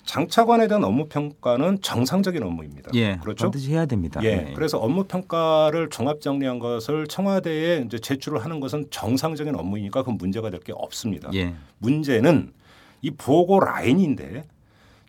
장차관에 0.05 0.67
대한 0.67 0.83
업무 0.83 1.07
평가는 1.07 1.81
정상적인 1.81 2.41
업무입니다. 2.43 2.91
예. 2.95 3.17
그렇죠. 3.21 3.45
반드시 3.45 3.71
해야 3.71 3.85
됩니다. 3.85 4.19
예. 4.23 4.51
그래서 4.55 4.77
업무 4.77 5.03
평가를 5.05 5.89
종합 5.89 6.21
정리한 6.21 6.59
것을 6.59 7.07
청와대에 7.07 7.83
이제 7.85 7.99
제출을 7.99 8.43
하는 8.43 8.59
것은 8.59 8.87
정상적인 8.89 9.55
업무이니까 9.55 10.01
그건 10.01 10.17
문제가 10.17 10.49
될 10.49 10.61
게 10.61 10.73
없습니다. 10.75 11.29
예. 11.33 11.55
문제는 11.79 12.53
이 13.01 13.09
보고 13.11 13.59
라인인데 13.59 14.43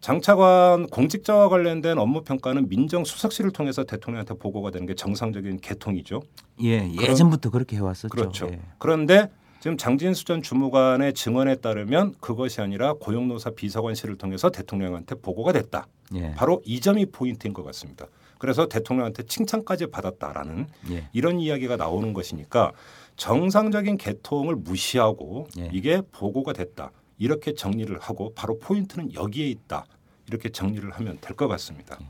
장차관 0.00 0.86
공직자와 0.88 1.48
관련된 1.48 1.98
업무 1.98 2.22
평가는 2.22 2.68
민정수석실을 2.68 3.52
통해서 3.52 3.84
대통령한테 3.84 4.34
보고가 4.34 4.70
되는 4.70 4.86
게 4.86 4.94
정상적인 4.94 5.60
계통이죠. 5.60 6.22
예. 6.64 6.90
예전부터 7.00 7.50
그렇게 7.50 7.76
해왔었죠. 7.76 8.08
그렇죠. 8.08 8.48
예. 8.50 8.60
그런데 8.78 9.30
지금 9.62 9.76
장진수 9.76 10.24
전 10.24 10.42
주무관의 10.42 11.12
증언에 11.12 11.54
따르면 11.54 12.16
그것이 12.18 12.60
아니라 12.60 12.94
고용노사 12.94 13.50
비서관실을 13.50 14.16
통해서 14.16 14.50
대통령한테 14.50 15.14
보고가 15.14 15.52
됐다. 15.52 15.86
예. 16.16 16.34
바로 16.34 16.60
이 16.64 16.80
점이 16.80 17.06
포인트인 17.06 17.54
것 17.54 17.62
같습니다. 17.66 18.06
그래서 18.38 18.66
대통령한테 18.66 19.22
칭찬까지 19.22 19.86
받았다라는 19.86 20.66
예. 20.90 21.08
이런 21.12 21.38
이야기가 21.38 21.76
나오는 21.76 22.12
것이니까 22.12 22.72
정상적인 23.14 23.98
계통을 23.98 24.56
무시하고 24.56 25.46
예. 25.60 25.70
이게 25.72 26.02
보고가 26.10 26.54
됐다. 26.54 26.90
이렇게 27.18 27.54
정리를 27.54 27.96
하고 28.00 28.32
바로 28.34 28.58
포인트는 28.58 29.14
여기에 29.14 29.46
있다. 29.46 29.84
이렇게 30.26 30.48
정리를 30.48 30.90
하면 30.90 31.18
될 31.20 31.36
것 31.36 31.46
같습니다. 31.46 32.00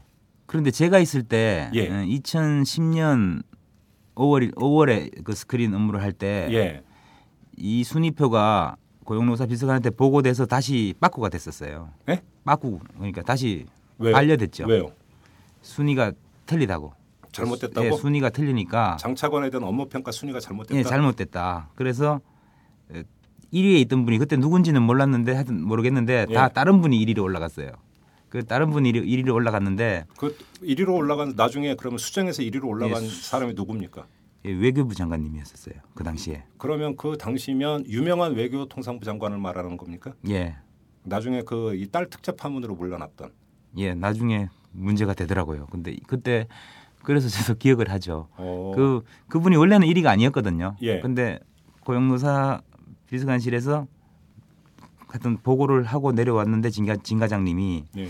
그런데 0.46 0.70
제가 0.70 0.98
있을 1.00 1.22
때 1.22 1.70
예. 1.74 1.90
2010년 1.90 3.42
5월 4.14 4.54
5월에 4.54 5.22
그 5.22 5.34
스크린 5.34 5.74
업무를 5.74 6.00
할때 6.00 6.82
이 7.56 7.80
예. 7.80 7.84
순위표가 7.84 8.76
고용노사 9.04 9.46
비서관한테 9.46 9.90
보고돼서 9.90 10.46
다시 10.46 10.94
빠꾸가 11.00 11.28
됐었어요. 11.28 11.90
예? 12.08 12.22
빠꾸 12.44 12.80
그러니까 12.94 13.22
다시 13.22 13.66
왜요? 13.98 14.16
알려됐죠. 14.16 14.66
왜요? 14.66 14.92
순위가 15.62 16.12
틀리다고. 16.46 16.92
잘못됐다고? 17.32 17.86
예, 17.86 17.92
순위가 17.92 18.30
틀리니까 18.30 18.98
장차관에 19.00 19.48
대한 19.50 19.64
업무 19.64 19.86
평가 19.88 20.12
순위가 20.12 20.38
잘못됐다. 20.38 20.78
예, 20.78 20.82
잘못됐다. 20.82 21.70
그래서 21.74 22.20
1위에 23.52 23.80
있던 23.82 24.04
분이 24.04 24.18
그때 24.18 24.36
누군지는 24.36 24.82
몰랐는데 24.82 25.32
하여튼 25.32 25.62
모르겠는데 25.62 26.26
다 26.26 26.44
예. 26.44 26.48
다른 26.52 26.80
분이 26.82 27.04
1위로 27.06 27.22
올라갔어요. 27.22 27.72
그 28.28 28.44
다른 28.44 28.70
분이 28.70 28.92
1위로 28.92 29.34
올라갔는데 29.34 30.06
그 30.16 30.36
1위로 30.62 30.94
올라간 30.94 31.34
나중에 31.36 31.74
그러면 31.74 31.98
수정해서 31.98 32.42
1위로 32.42 32.64
올라간 32.64 33.02
예, 33.02 33.08
사람이 33.08 33.54
누굽니까? 33.54 34.06
예, 34.44 34.50
외교부 34.52 34.94
장관님이었었어요. 34.94 35.74
그 35.94 36.02
당시에. 36.04 36.44
그러면 36.58 36.96
그 36.96 37.16
당시면 37.16 37.86
유명한 37.86 38.34
외교통상부 38.34 39.04
장관을 39.04 39.38
말하는 39.38 39.76
겁니까? 39.76 40.14
예. 40.28 40.56
나중에 41.04 41.42
그 41.42 41.74
이 41.74 41.86
딸 41.90 42.08
특채 42.10 42.32
파문으로 42.32 42.74
물러났던. 42.74 43.32
예, 43.78 43.94
나중에 43.94 44.48
문제가 44.72 45.14
되더라고요. 45.14 45.66
근데 45.66 45.96
그때 46.06 46.46
그래서 47.02 47.28
저도 47.54 47.58
기억을 47.58 47.90
하죠. 47.90 48.28
어, 48.36 48.72
그 48.74 49.02
그분이 49.28 49.56
원래는 49.56 49.86
1위가 49.88 50.06
아니었거든요. 50.06 50.76
예. 50.82 51.00
근데 51.00 51.38
고용노사 51.84 52.62
비서관실에서 53.08 53.86
하여튼 55.08 55.36
보고를 55.38 55.84
하고 55.84 56.12
내려왔는데 56.12 56.70
진가 56.70 56.96
진과장님이 56.96 57.84
예. 57.96 58.08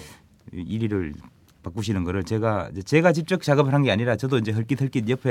1위를 0.54 1.14
바꾸시는 1.62 2.04
거를 2.04 2.24
제가 2.24 2.70
제가 2.84 3.12
직접 3.12 3.42
작업을 3.42 3.72
한 3.72 3.82
게 3.82 3.90
아니라 3.90 4.16
저도 4.16 4.38
이제 4.38 4.52
헐깃헐깃 4.52 5.08
옆에 5.08 5.30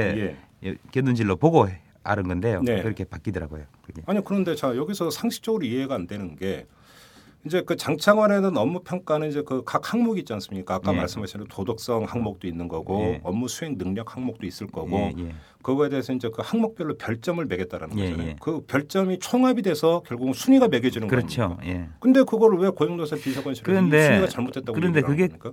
예. 0.63 0.67
예, 0.69 0.75
겨눈질로 0.91 1.38
보고 1.38 1.67
아는 2.03 2.23
건데요. 2.27 2.61
네. 2.63 2.81
그렇게 2.81 3.03
바뀌더라고요. 3.05 3.63
그게. 3.85 4.01
아니 4.07 4.23
그런데 4.23 4.55
자 4.55 4.75
여기서 4.75 5.09
상식적으로 5.09 5.63
이해가 5.65 5.95
안 5.95 6.07
되는 6.07 6.35
게 6.35 6.65
이제 7.45 7.61
그 7.65 7.75
장차관에는 7.75 8.55
업무 8.57 8.81
평가는 8.81 9.27
이제 9.29 9.41
그 9.41 9.63
각 9.63 9.93
항목이 9.93 10.19
있지 10.19 10.33
않습니까? 10.33 10.75
아까 10.75 10.93
예. 10.93 10.97
말씀하신 10.97 11.45
도덕성 11.50 12.03
항목도 12.03 12.47
있는 12.47 12.67
거고 12.67 13.01
예. 13.03 13.21
업무 13.23 13.47
수행 13.47 13.77
능력 13.77 14.15
항목도 14.15 14.45
있을 14.45 14.67
거고 14.67 14.95
예, 14.97 15.13
예. 15.17 15.35
그거에 15.63 15.89
대해서 15.89 16.13
이제 16.13 16.29
그 16.29 16.41
항목별로 16.43 16.97
별점을 16.97 17.43
매겼다라는 17.45 17.97
예, 18.00 18.03
거잖아요. 18.09 18.27
예. 18.29 18.35
그 18.39 18.61
별점이 18.67 19.19
총합이 19.19 19.61
돼서 19.61 20.03
결국은 20.05 20.33
순위가 20.33 20.67
매겨지는 20.67 21.07
거예요. 21.07 21.21
그렇죠. 21.21 21.57
예. 21.63 21.88
근데 22.00 22.21
그거를 22.23 22.59
왜 22.59 22.69
고용노사 22.69 23.15
이 23.15 24.01
순위가 24.07 24.27
잘못됐다고 24.27 24.73
그런데 24.73 25.01
그게 25.01 25.27
겁니까? 25.27 25.51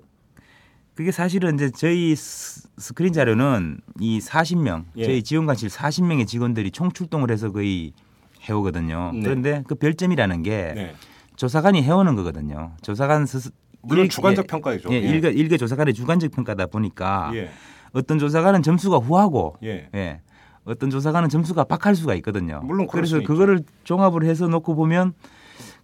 그게 0.99 1.12
사실은 1.12 1.55
이제 1.55 1.71
저희 1.71 2.17
스- 2.17 2.67
스크린 2.76 3.12
자료는 3.12 3.78
이 4.00 4.19
40명 4.19 4.83
예. 4.97 5.05
저희 5.05 5.23
지원관실 5.23 5.69
40명의 5.69 6.26
직원들이 6.26 6.73
총 6.73 6.90
출동을 6.90 7.31
해서 7.31 7.52
거의 7.52 7.93
해오거든요. 8.49 9.12
네. 9.14 9.21
그런데 9.23 9.62
그 9.69 9.76
별점이라는 9.76 10.43
게 10.43 10.73
네. 10.75 10.95
조사관이 11.37 11.85
해오는 11.85 12.17
거거든요. 12.17 12.73
조사관 12.83 13.26
스스 13.26 13.50
물론 13.83 14.07
일- 14.07 14.11
주관적 14.11 14.43
예, 14.43 14.47
평가이죠. 14.49 14.88
예, 14.90 14.97
예. 14.97 14.99
일개, 14.99 15.28
일개 15.31 15.57
조사관의 15.57 15.95
주관적 15.95 16.33
평가다 16.33 16.67
보니까 16.67 17.31
예. 17.35 17.49
어떤 17.93 18.19
조사관은 18.19 18.64
점수가 18.64 18.97
후하고 18.97 19.55
예. 19.62 19.88
예. 19.95 20.21
어떤 20.64 20.90
조사관은 20.90 21.28
점수가 21.28 21.62
박할 21.62 21.95
수가 21.95 22.17
있거든요. 22.17 22.61
물론 22.64 22.88
그래서 22.88 23.11
수 23.11 23.17
있죠. 23.19 23.28
그거를 23.33 23.61
종합을 23.85 24.25
해서 24.25 24.49
놓고 24.49 24.75
보면 24.75 25.12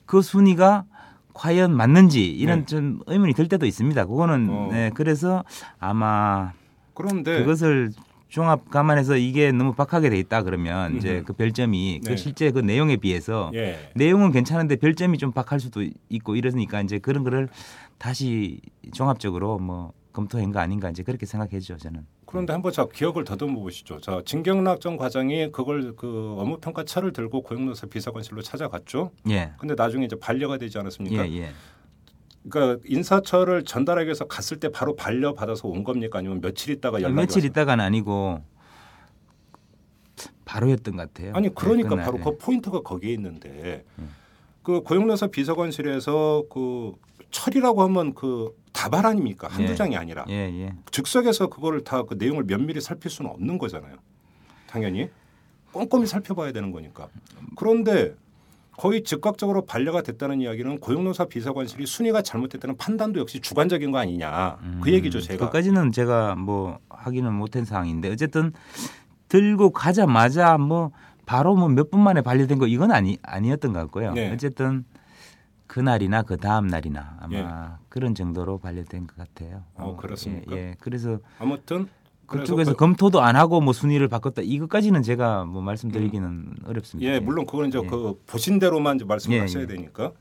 그 0.07 0.23
순위가 0.23 0.87
과연 1.35 1.77
맞는지 1.77 2.25
이런 2.27 2.61
네. 2.61 2.67
좀 2.67 3.01
의문이 3.07 3.35
들 3.35 3.49
때도 3.49 3.67
있습니다. 3.67 4.07
그거는 4.07 4.49
어. 4.51 4.69
네, 4.73 4.91
그래서 4.95 5.45
아마 5.79 6.53
그런데 6.95 7.41
그것을 7.41 7.91
종합 8.29 8.71
감안해서 8.71 9.17
이게 9.17 9.53
너무 9.53 9.75
박하게 9.75 10.11
돼 10.11 10.19
있다 10.19 10.43
그러면 10.43 10.97
이제 10.97 11.19
음흠. 11.19 11.25
그 11.25 11.33
별점이 11.35 12.01
네. 12.03 12.11
그 12.11 12.17
실제 12.17 12.51
그 12.51 12.61
내용에 12.61 12.97
비해서 12.97 13.51
예. 13.55 13.91
내용은 13.95 14.33
괜찮은데 14.33 14.77
별점이 14.77 15.19
좀 15.19 15.31
박할 15.31 15.61
수도 15.61 15.85
있고 16.09 16.35
이러니까 16.35 16.81
이제 16.81 16.99
그런 16.99 17.23
거를 17.23 17.49
다시 17.99 18.61
종합적으로 18.93 19.59
뭐 19.59 19.93
검토한 20.13 20.53
거 20.53 20.61
아닌가 20.61 20.91
이제 20.91 21.03
그렇게 21.03 21.27
생각해죠 21.27 21.77
저는. 21.77 22.07
그런데 22.35 22.53
한번 22.53 22.73
자 22.73 22.85
기억을 22.85 23.23
더듬어 23.23 23.61
보시죠. 23.61 24.01
자 24.01 24.21
진경락 24.25 24.81
전 24.81 24.97
과장이 24.97 25.53
그걸 25.53 25.95
그 25.95 26.35
업무 26.37 26.59
평가 26.59 26.83
차를 26.83 27.13
들고 27.13 27.43
고용노사 27.43 27.87
비서관실로 27.87 28.43
찾아갔죠. 28.43 29.13
예. 29.31 29.53
근데 29.57 29.77
나중에 29.77 30.05
이제 30.05 30.17
반려가 30.19 30.59
되지 30.59 30.77
않았습니까? 30.79 31.31
예, 31.31 31.33
예. 31.43 31.51
그러니까 32.51 32.83
인사처를 32.87 33.63
전달하기 33.63 34.07
위해서 34.07 34.25
갔을 34.25 34.59
때 34.59 34.69
바로 34.69 34.97
반려 34.97 35.33
받아서 35.33 35.69
온 35.69 35.85
겁니까? 35.85 36.19
아니면 36.19 36.41
며칠 36.41 36.75
있다가 36.75 37.01
연락이 37.03 37.15
며칠 37.15 37.39
왔습니까? 37.39 37.61
있다가는 37.61 37.85
아니고 37.85 38.43
바로였던 40.45 40.97
것 40.97 41.15
같아요. 41.15 41.35
아니 41.37 41.55
그러니까 41.55 41.91
네, 41.91 41.95
그날, 41.95 42.05
바로 42.05 42.19
예. 42.19 42.25
그 42.25 42.37
포인트가 42.37 42.81
거기에 42.81 43.13
있는데 43.13 43.85
그 44.65 44.81
고용노사 44.81 45.29
비서관실에서 45.29 46.47
그 46.51 46.95
처리라고 47.39 47.83
하면 47.83 48.15
그 48.15 48.55
다발 48.73 49.05
아닙니까? 49.07 49.49
한두 49.51 49.73
예. 49.73 49.75
장이 49.75 49.97
아니라 49.97 50.25
예, 50.29 50.35
예. 50.35 50.73
즉석에서 50.93 51.49
그거를 51.49 51.83
다 51.83 52.05
그 52.05 52.15
내용을 52.15 52.45
면밀히 52.45 52.81
살필 52.81 53.11
수는 53.11 53.31
없는 53.33 53.59
거잖아요. 53.59 53.97
당연히 54.69 55.11
꼼꼼히 55.73 56.07
살펴봐야 56.07 56.53
되는 56.53 56.71
거니까. 56.71 57.09
그런데 57.57 58.15
거의 58.77 59.03
즉각적으로 59.03 59.67
반려가 59.67 60.03
됐다는 60.03 60.41
이야기는 60.41 60.79
고용노사 60.79 61.25
비서관실이 61.27 61.87
순위가 61.87 62.23
잘못됐다는 62.23 62.77
판단도 62.77 63.21
역시 63.21 63.41
주관적인 63.41 63.91
거 63.91 63.99
아니냐. 63.99 64.59
그 64.83 64.93
얘기죠, 64.93 65.21
제가. 65.21 65.45
음, 65.45 65.47
그까지는 65.47 65.93
제가 65.93 66.35
뭐 66.37 66.79
하기는 66.89 67.33
못한 67.33 67.65
상황인데 67.65 68.11
어쨌든 68.13 68.53
들고 69.29 69.71
가자마자 69.71 70.57
뭐 70.59 70.91
바로 71.27 71.57
뭐 71.57 71.69
몇 71.69 71.91
분 71.91 72.01
만에 72.01 72.21
반려된 72.21 72.59
거 72.59 72.67
이건 72.67 72.93
아니 72.93 73.19
아니었던 73.23 73.73
것 73.73 73.79
같고요. 73.81 74.13
네. 74.13 74.31
어쨌든 74.33 74.85
그날이나 75.75 76.23
그 76.23 76.37
다음 76.37 76.69
날이나 76.69 77.17
아마 77.21 77.37
예. 77.37 77.85
그런 77.89 78.15
정도로 78.15 78.59
반려된 78.59 79.09
것 79.09 79.17
같아요. 79.17 79.65
어, 79.75 79.97
그렇습니까? 79.97 80.57
예, 80.57 80.61
예. 80.69 80.75
그래서 80.79 81.19
아무튼 81.41 81.89
그쪽에서 82.29 82.71
그- 82.75 82.77
검토도 82.77 83.21
안 83.21 83.35
하고 83.35 83.61
뭐 83.61 83.73
순위를 83.73 84.07
바꿨다 84.07 84.43
이것까지는 84.43 85.03
제가 85.03 85.45
뭐 85.47 85.63
말씀드리기는 85.63 86.59
어렵습니다. 86.65 87.11
예, 87.13 87.19
물론 87.19 87.45
그건 87.45 87.67
이제 87.71 87.81
예. 87.83 87.87
그 87.89 88.23
보신 88.25 88.61
대로만 88.61 88.99
예, 89.35 89.41
하셔야 89.41 89.65
예. 89.65 89.67
되니까. 89.67 90.13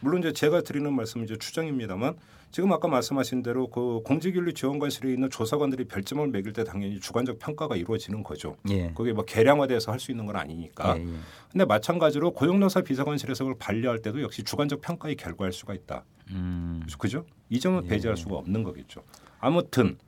물론 0.00 0.20
이제 0.20 0.32
제가 0.32 0.62
드리는 0.62 0.92
말씀은 0.92 1.24
이제 1.26 1.36
추정입니다만 1.36 2.16
지금 2.50 2.72
아까 2.72 2.88
말씀하신 2.88 3.42
대로 3.42 3.68
그 3.68 4.00
공직윤리 4.04 4.54
지원관실에 4.54 5.12
있는 5.12 5.30
조사관들이 5.30 5.84
별점을 5.84 6.26
매길 6.28 6.52
때 6.52 6.64
당연히 6.64 6.98
주관적 6.98 7.38
평가가 7.38 7.76
이루어지는 7.76 8.24
거죠. 8.24 8.56
예. 8.68 8.90
그게 8.92 9.12
뭐 9.12 9.24
계량화돼서 9.24 9.92
할 9.92 10.00
수 10.00 10.10
있는 10.10 10.26
건 10.26 10.34
아니니까. 10.36 10.96
예, 10.98 11.02
예. 11.02 11.06
근데 11.52 11.64
마찬가지로 11.64 12.32
고용노사 12.32 12.80
비서관실에서 12.80 13.44
그걸 13.44 13.56
반려할 13.58 14.00
때도 14.00 14.20
역시 14.22 14.42
주관적 14.42 14.80
평가에 14.80 15.14
결과할 15.14 15.52
수가 15.52 15.74
있다. 15.74 16.04
음. 16.30 16.82
그죠? 16.98 17.24
이 17.50 17.60
점은 17.60 17.84
예. 17.84 17.88
배제할 17.88 18.16
수가 18.16 18.36
없는 18.36 18.64
거겠죠. 18.64 19.02
아무튼 19.38 19.98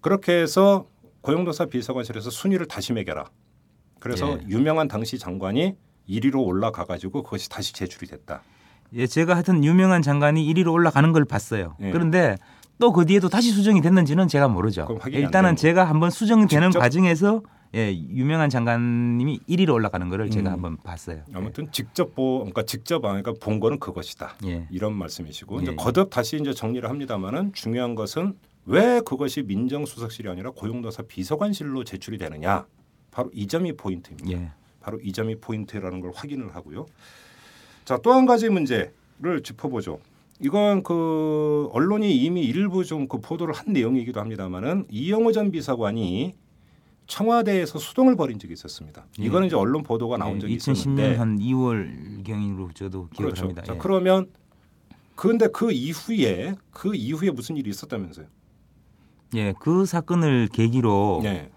그렇게 0.00 0.32
해서 0.32 0.86
고용노사 1.22 1.66
비서관실에서 1.66 2.30
순위를 2.30 2.66
다시 2.66 2.92
매겨라. 2.92 3.30
그래서 3.98 4.38
예. 4.40 4.46
유명한 4.48 4.86
당시 4.86 5.18
장관이 5.18 5.74
1위로 6.08 6.44
올라가 6.46 6.84
가지고 6.84 7.22
그것이 7.22 7.48
다시 7.48 7.72
제출이 7.72 8.06
됐다. 8.06 8.42
예, 8.94 9.06
제가 9.06 9.34
하여튼 9.34 9.64
유명한 9.64 10.02
장관이 10.02 10.52
1위로 10.52 10.72
올라가는 10.72 11.12
걸 11.12 11.24
봤어요. 11.24 11.76
예. 11.80 11.90
그런데 11.90 12.36
또 12.78 12.92
그 12.92 13.04
뒤에도 13.04 13.28
다시 13.28 13.50
수정이 13.52 13.82
됐는지는 13.82 14.26
제가 14.26 14.48
모르죠. 14.48 14.88
일단은 15.06 15.50
되는 15.50 15.56
제가 15.56 15.84
한번 15.84 16.10
수정되는 16.10 16.70
직접? 16.70 16.80
과정에서 16.80 17.42
예, 17.74 17.92
유명한 17.94 18.50
장관님이 18.50 19.40
1위로 19.48 19.74
올라가는 19.74 20.08
거를 20.08 20.28
제가 20.30 20.50
음. 20.50 20.52
한번 20.54 20.76
봤어요. 20.82 21.22
아무튼 21.32 21.70
직접 21.70 22.14
보 22.16 22.38
그러니까 22.38 22.64
직접 22.64 23.04
아, 23.04 23.08
그러니까 23.10 23.34
본 23.40 23.60
거는 23.60 23.78
그것이다. 23.78 24.34
예. 24.46 24.66
이런 24.70 24.94
말씀이시고 24.94 25.60
이제 25.60 25.72
예. 25.72 25.76
거듭 25.76 26.10
다시 26.10 26.36
이제 26.40 26.52
정리를 26.52 26.88
합니다만은 26.88 27.52
중요한 27.52 27.94
것은 27.94 28.34
왜 28.66 29.00
그것이 29.00 29.42
민정수석실이 29.42 30.28
아니라 30.28 30.50
고용노사 30.50 31.04
비서관실로 31.06 31.84
제출이 31.84 32.18
되느냐. 32.18 32.66
바로 33.12 33.30
이 33.32 33.46
점이 33.46 33.76
포인트입니다. 33.76 34.30
예. 34.30 34.50
바로 34.80 34.98
이 35.00 35.12
점이 35.12 35.36
포인트라는 35.36 36.00
걸 36.00 36.12
확인을 36.14 36.54
하고요. 36.56 36.86
자, 37.90 37.98
또 37.98 38.12
한 38.12 38.24
가지 38.24 38.48
문제를 38.48 39.42
짚어보죠. 39.42 39.98
이건 40.38 40.84
그 40.84 41.68
언론이 41.72 42.14
이미 42.18 42.42
일부 42.42 42.84
좀 42.84 43.08
그 43.08 43.18
보도를 43.20 43.52
한 43.52 43.72
내용이기도 43.72 44.20
합니다만은 44.20 44.86
이영호 44.90 45.32
전 45.32 45.50
비서관이 45.50 46.36
청와대에서 47.08 47.80
소동을 47.80 48.14
벌인 48.14 48.38
적이 48.38 48.52
있었습니다. 48.52 49.06
예. 49.18 49.24
이거는 49.24 49.48
이제 49.48 49.56
언론 49.56 49.82
보도가 49.82 50.18
나온 50.18 50.38
적이 50.38 50.56
2010년 50.58 50.72
있었는데 50.72 51.16
한 51.16 51.38
2월 51.40 52.22
경으로 52.22 52.70
저도 52.74 53.08
기억을 53.08 53.32
그렇죠. 53.32 53.42
합니다. 53.42 53.62
자, 53.62 53.74
예. 53.74 53.78
그러면 53.78 54.30
그런데 55.16 55.48
그 55.48 55.72
이후에 55.72 56.54
그 56.70 56.94
이후에 56.94 57.32
무슨 57.32 57.56
일이 57.56 57.70
있었다면서요? 57.70 58.26
예, 59.34 59.52
그 59.58 59.84
사건을 59.84 60.46
계기로 60.52 61.22
네. 61.24 61.50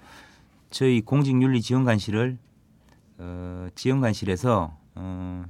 저희 0.72 1.02
공직윤리지원관실을 1.02 2.40
어, 3.20 3.68
지원관실에서 3.76 4.76
어, 4.96 5.46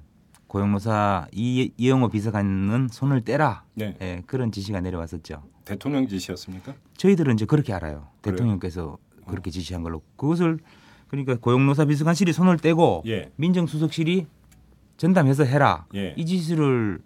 고용노사 0.54 1.30
이, 1.32 1.72
이영호 1.78 2.10
비서관은 2.10 2.88
손을 2.92 3.22
떼라 3.22 3.64
네. 3.74 3.98
예, 4.00 4.22
그런 4.28 4.52
지시가 4.52 4.82
내려왔었죠. 4.82 5.42
대통령 5.66 6.08
지시였습니까? 6.08 6.76
저희들은 6.96 7.34
이제 7.34 7.46
그렇게 7.46 7.74
알아요. 7.74 8.08
그래요? 8.22 8.36
대통령께서 8.36 9.00
그렇게 9.26 9.50
지시한 9.50 9.82
걸로 9.82 10.04
그것을 10.16 10.60
그러니까 11.08 11.38
고용노사 11.38 11.86
비서관실이 11.86 12.34
손을 12.34 12.58
떼고 12.58 13.02
예. 13.08 13.32
민정수석실이 13.38 14.28
전담해서 14.98 15.44
해라 15.44 15.88
예. 15.96 16.14
이 16.18 16.24
지시를 16.24 17.00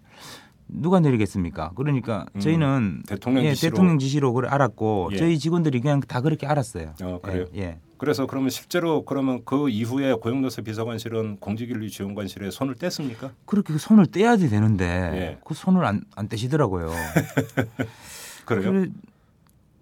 누가 0.68 1.00
내리겠습니까? 1.00 1.72
그러니까 1.74 2.26
음, 2.34 2.40
저희는 2.40 3.02
대통령 3.06 3.44
예, 3.44 3.54
지시로. 3.54 3.70
대통령 3.70 3.98
지시로 3.98 4.34
그걸 4.34 4.50
알았고 4.50 5.08
예. 5.12 5.16
저희 5.16 5.38
직원들이 5.38 5.80
그냥 5.80 6.00
다 6.00 6.20
그렇게 6.20 6.46
알았어요. 6.46 6.92
어, 7.02 7.18
그래요? 7.22 7.46
예, 7.54 7.60
예. 7.62 7.78
그래서 7.98 8.26
그러면 8.26 8.50
실제로 8.50 9.04
그러면 9.04 9.42
그 9.44 9.68
이후에 9.68 10.14
고용노사 10.14 10.62
비서관실은 10.62 11.38
공직윤리 11.38 11.90
지원관실에 11.90 12.50
손을 12.50 12.76
뗐습니까? 12.76 13.32
그렇게 13.44 13.72
그 13.72 13.78
손을 13.78 14.06
떼야 14.06 14.36
되는데 14.36 14.84
예. 14.86 15.38
그 15.44 15.54
손을 15.54 15.84
안, 15.84 16.02
안 16.14 16.28
떼시더라고요. 16.28 16.90
그래요? 18.46 18.72
그래, 18.72 18.86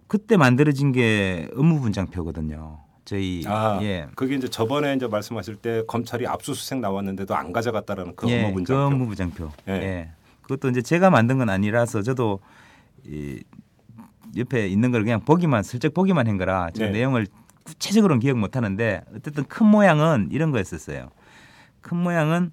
그때 0.09 0.37
만들어진 0.37 0.93
게 0.93 1.49
업무분장표거든요. 1.55 2.79
저희 3.05 3.45
아, 3.47 3.79
예. 3.83 4.09
그게 4.17 4.35
이제 4.35 4.49
저번에 4.49 4.95
이제 4.95 5.07
말씀하실 5.07 5.57
때 5.57 5.83
검찰이 5.87 6.27
압수수색 6.27 6.81
나왔는데도 6.81 7.37
안 7.37 7.53
가져갔다라는 7.53 8.17
그 8.17 8.29
예, 8.31 8.45
업무분장표. 8.45 8.79
그 8.79 8.87
업무분장표. 8.87 9.51
예. 9.69 9.73
예. 9.73 10.11
그것도 10.43 10.71
이제 10.71 10.81
제가 10.81 11.11
만든 11.11 11.39
건 11.39 11.51
아니라서 11.51 12.03
저도 12.03 12.41
이 13.05 13.43
옆에 14.37 14.69
있는 14.69 14.91
걸 14.91 15.05
그냥 15.05 15.21
보기만 15.21 15.63
슬쩍 15.63 15.95
보기만 15.95 16.27
한 16.27 16.37
거라 16.37 16.71
제가 16.71 16.91
네. 16.91 16.99
내용을 16.99 17.27
구체적으로는 17.67 18.21
기억 18.21 18.39
못 18.39 18.57
하는데 18.57 19.03
어쨌든 19.15 19.45
큰 19.45 19.67
모양은 19.67 20.29
이런 20.31 20.53
거였었어요. 20.53 21.11
큰 21.81 21.99
모양은 21.99 22.53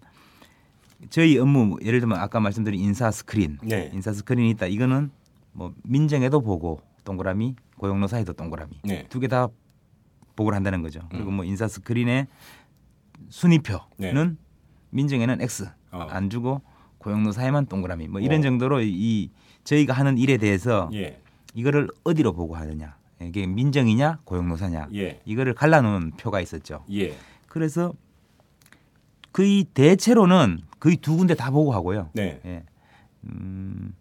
저희 1.09 1.37
업무 1.37 1.77
예를 1.81 1.99
들면 1.99 2.19
아까 2.19 2.39
말씀드린 2.39 2.79
인사 2.79 3.11
스크린, 3.11 3.57
네. 3.63 3.91
인사 3.93 4.11
스크린이 4.11 4.49
있다. 4.51 4.65
이거는 4.67 5.11
뭐 5.51 5.73
민정에도 5.83 6.41
보고 6.41 6.81
동그라미, 7.03 7.55
고용노사에도 7.77 8.33
동그라미 8.33 8.81
네. 8.83 9.05
두개 9.09 9.27
다 9.27 9.47
보고를 10.35 10.55
한다는 10.55 10.81
거죠. 10.81 11.01
그리고 11.11 11.29
음. 11.29 11.35
뭐 11.35 11.45
인사 11.45 11.67
스크린의 11.67 12.27
순위표는 13.29 13.87
네. 13.97 14.35
민정에는 14.89 15.41
X 15.41 15.69
어. 15.91 16.07
안 16.09 16.29
주고 16.29 16.61
고용노사에만 16.97 17.67
동그라미 17.67 18.07
뭐 18.07 18.19
이런 18.19 18.39
어. 18.39 18.43
정도로 18.43 18.81
이 18.81 19.29
저희가 19.63 19.93
하는 19.93 20.17
일에 20.17 20.37
대해서 20.37 20.89
예. 20.93 21.21
이거를 21.53 21.87
어디로 22.03 22.33
보고 22.33 22.55
하느냐 22.55 22.95
이게 23.27 23.45
민정이냐 23.47 24.19
고용노사냐 24.25 24.89
예. 24.95 25.21
이거를 25.25 25.53
갈라놓은 25.53 26.11
표가 26.11 26.41
있었죠. 26.41 26.83
예. 26.91 27.15
그래서 27.47 27.93
거의 29.31 29.63
대체로는 29.63 30.59
거의 30.79 30.97
두 30.97 31.17
군데 31.17 31.33
다 31.35 31.49
보고 31.51 31.73
하고요. 31.73 32.09
네. 32.13 32.39
예. 32.45 32.63
음, 33.25 33.93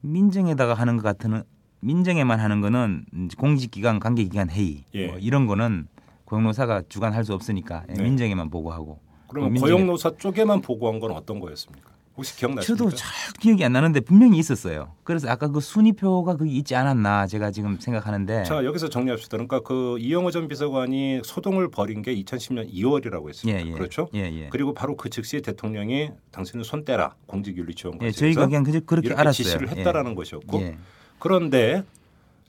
민정에다가 0.00 0.74
하는 0.74 0.96
것 0.96 1.02
같은 1.02 1.42
민정에만 1.80 2.40
하는 2.40 2.60
거는 2.60 3.04
공직기관 3.36 4.00
관계기관 4.00 4.50
회의 4.50 4.84
예. 4.94 5.06
뭐 5.08 5.18
이런 5.18 5.46
거는 5.46 5.86
고용노사가 6.24 6.82
주관할 6.88 7.24
수 7.24 7.34
없으니까 7.34 7.84
예, 7.88 7.92
네. 7.94 8.02
민정에만 8.02 8.50
보고하고 8.50 9.00
민정에- 9.28 9.60
고용노사 9.60 10.16
쪽에만 10.18 10.60
보고한 10.62 10.98
건 11.00 11.12
어떤 11.12 11.38
거였습니까? 11.40 11.90
혹시 12.18 12.36
기억나십니까? 12.36 12.84
저도 12.84 12.94
잘 12.96 13.08
기억이 13.40 13.64
안 13.64 13.72
나는데 13.72 14.00
분명히 14.00 14.38
있었어요. 14.38 14.92
그래서 15.04 15.28
아까 15.30 15.46
그 15.48 15.60
순위표가 15.60 16.36
거기 16.36 16.50
있지 16.56 16.74
않았나 16.74 17.28
제가 17.28 17.52
지금 17.52 17.78
생각하는데 17.78 18.42
자 18.42 18.64
여기서 18.64 18.88
정리합시다. 18.88 19.36
그러니까 19.36 19.60
그 19.60 19.96
이영호 20.00 20.32
전 20.32 20.48
비서관이 20.48 21.20
소동을 21.24 21.70
벌인 21.70 22.02
게 22.02 22.12
2010년 22.16 22.72
2월이라고 22.74 23.28
했습니다. 23.28 23.60
예, 23.60 23.66
예. 23.66 23.70
그렇죠? 23.70 24.08
예, 24.14 24.20
예. 24.20 24.48
그리고 24.50 24.74
바로 24.74 24.96
그 24.96 25.08
즉시 25.10 25.40
대통령이 25.40 26.10
당신은 26.32 26.64
손 26.64 26.84
떼라 26.84 27.14
예, 27.16 27.24
공직윤리 27.26 27.74
지원관실에서 27.76 28.18
저희가 28.18 28.46
그냥 28.46 28.64
그- 28.64 28.80
그렇게 28.84 29.12
알았어요. 29.12 29.32
지시를 29.32 29.68
했다라는 29.70 30.16
것이었고 30.16 30.60
예. 30.60 30.76
그런데 31.20 31.84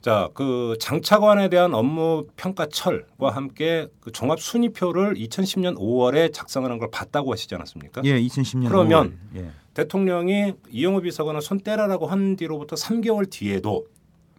자 0.00 0.30
그 0.34 0.76
장차관에 0.80 1.48
대한 1.50 1.74
업무 1.74 2.26
평가 2.36 2.66
철과 2.66 3.30
함께 3.30 3.88
그 4.00 4.10
종합 4.12 4.40
순위표를 4.40 5.14
2010년 5.14 5.76
5월에 5.76 6.32
작성하는 6.32 6.78
걸 6.78 6.90
봤다고 6.90 7.32
하시지 7.32 7.54
않았습니까? 7.54 8.00
예, 8.04 8.18
2010년 8.20 8.68
그러면 8.68 9.18
5월. 9.34 9.40
예. 9.42 9.50
대통령이 9.74 10.54
이영호 10.70 11.02
비서관을 11.02 11.42
손 11.42 11.60
떼라라고 11.60 12.06
한 12.06 12.36
뒤로부터 12.36 12.76
3개월 12.76 13.28
뒤에도 13.30 13.86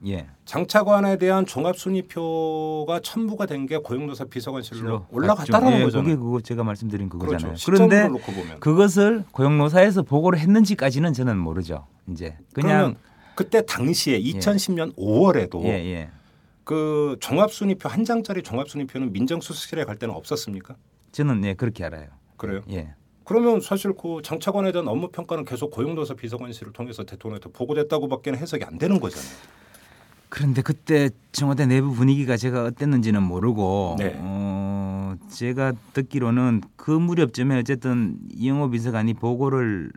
예. 0.08 0.26
장차관에 0.45 1.17
대한 1.19 1.45
종합 1.45 1.78
순위표가 1.78 3.02
첨부가 3.02 3.45
된 3.45 3.67
게 3.67 3.78
고용노사 3.78 4.26
비서관실로 4.26 4.80
실로 4.80 5.06
올라갔다라는 5.12 5.80
예, 5.80 5.84
거잖아요. 5.84 6.04
그게 6.10 6.15
그거 6.19 6.41
제가 6.41 6.63
말씀드린 6.63 7.08
그거잖아요. 7.08 7.54
그렇죠. 7.54 7.71
그런데 7.71 8.10
그것을 8.60 9.24
고용노사에서 9.32 10.02
보고를 10.02 10.39
했는지까지는 10.39 11.13
저는 11.13 11.38
모르죠. 11.38 11.86
이제 12.10 12.36
그냥 12.54 12.95
그때 13.36 13.65
당시에 13.65 14.20
2010년 14.20 14.96
5월에도 14.96 15.63
예, 15.65 15.70
예. 15.70 16.10
그 16.63 17.17
종합 17.20 17.52
순위표 17.52 17.89
한 17.89 18.06
장짜리 18.06 18.44
종합 18.44 18.70
순위표는 18.70 19.13
민정수석실에 19.13 19.86
갈 19.86 19.98
때는 19.98 20.13
없었습니까? 20.15 20.76
저는 21.12 21.44
예, 21.46 21.54
그렇게 21.54 21.84
알아요. 21.84 22.08
그래요? 22.38 22.62
예. 22.72 22.94
그러면 23.24 23.62
사실 23.62 23.94
그 23.94 24.22
장차관에 24.24 24.72
대한 24.72 24.88
업무 24.88 25.10
평가는 25.10 25.46
계속 25.46 25.72
고용노사 25.72 26.15
비서관실을 26.15 26.74
통해서 26.74 27.04
대통령한테 27.04 27.50
보고됐다고밖에 27.52 28.32
해석이 28.34 28.63
안 28.63 28.78
되는 28.78 29.00
거잖아요. 29.00 29.30
그런데 30.30 30.62
그때 30.62 31.10
청와대 31.34 31.65
내부 31.65 31.94
분위기가 31.94 32.38
제가 32.38 32.63
어땠는지는 32.63 33.22
모르고 33.22 33.98
네. 34.00 34.15
어, 34.17 35.15
제가 35.30 35.74
듣기로는 35.94 36.62
그 36.78 36.91
무렵쯤에 36.91 37.60
어쨌든 37.60 38.17
이영호 38.34 38.70
비서관이 38.70 39.13
보고를 39.15 39.91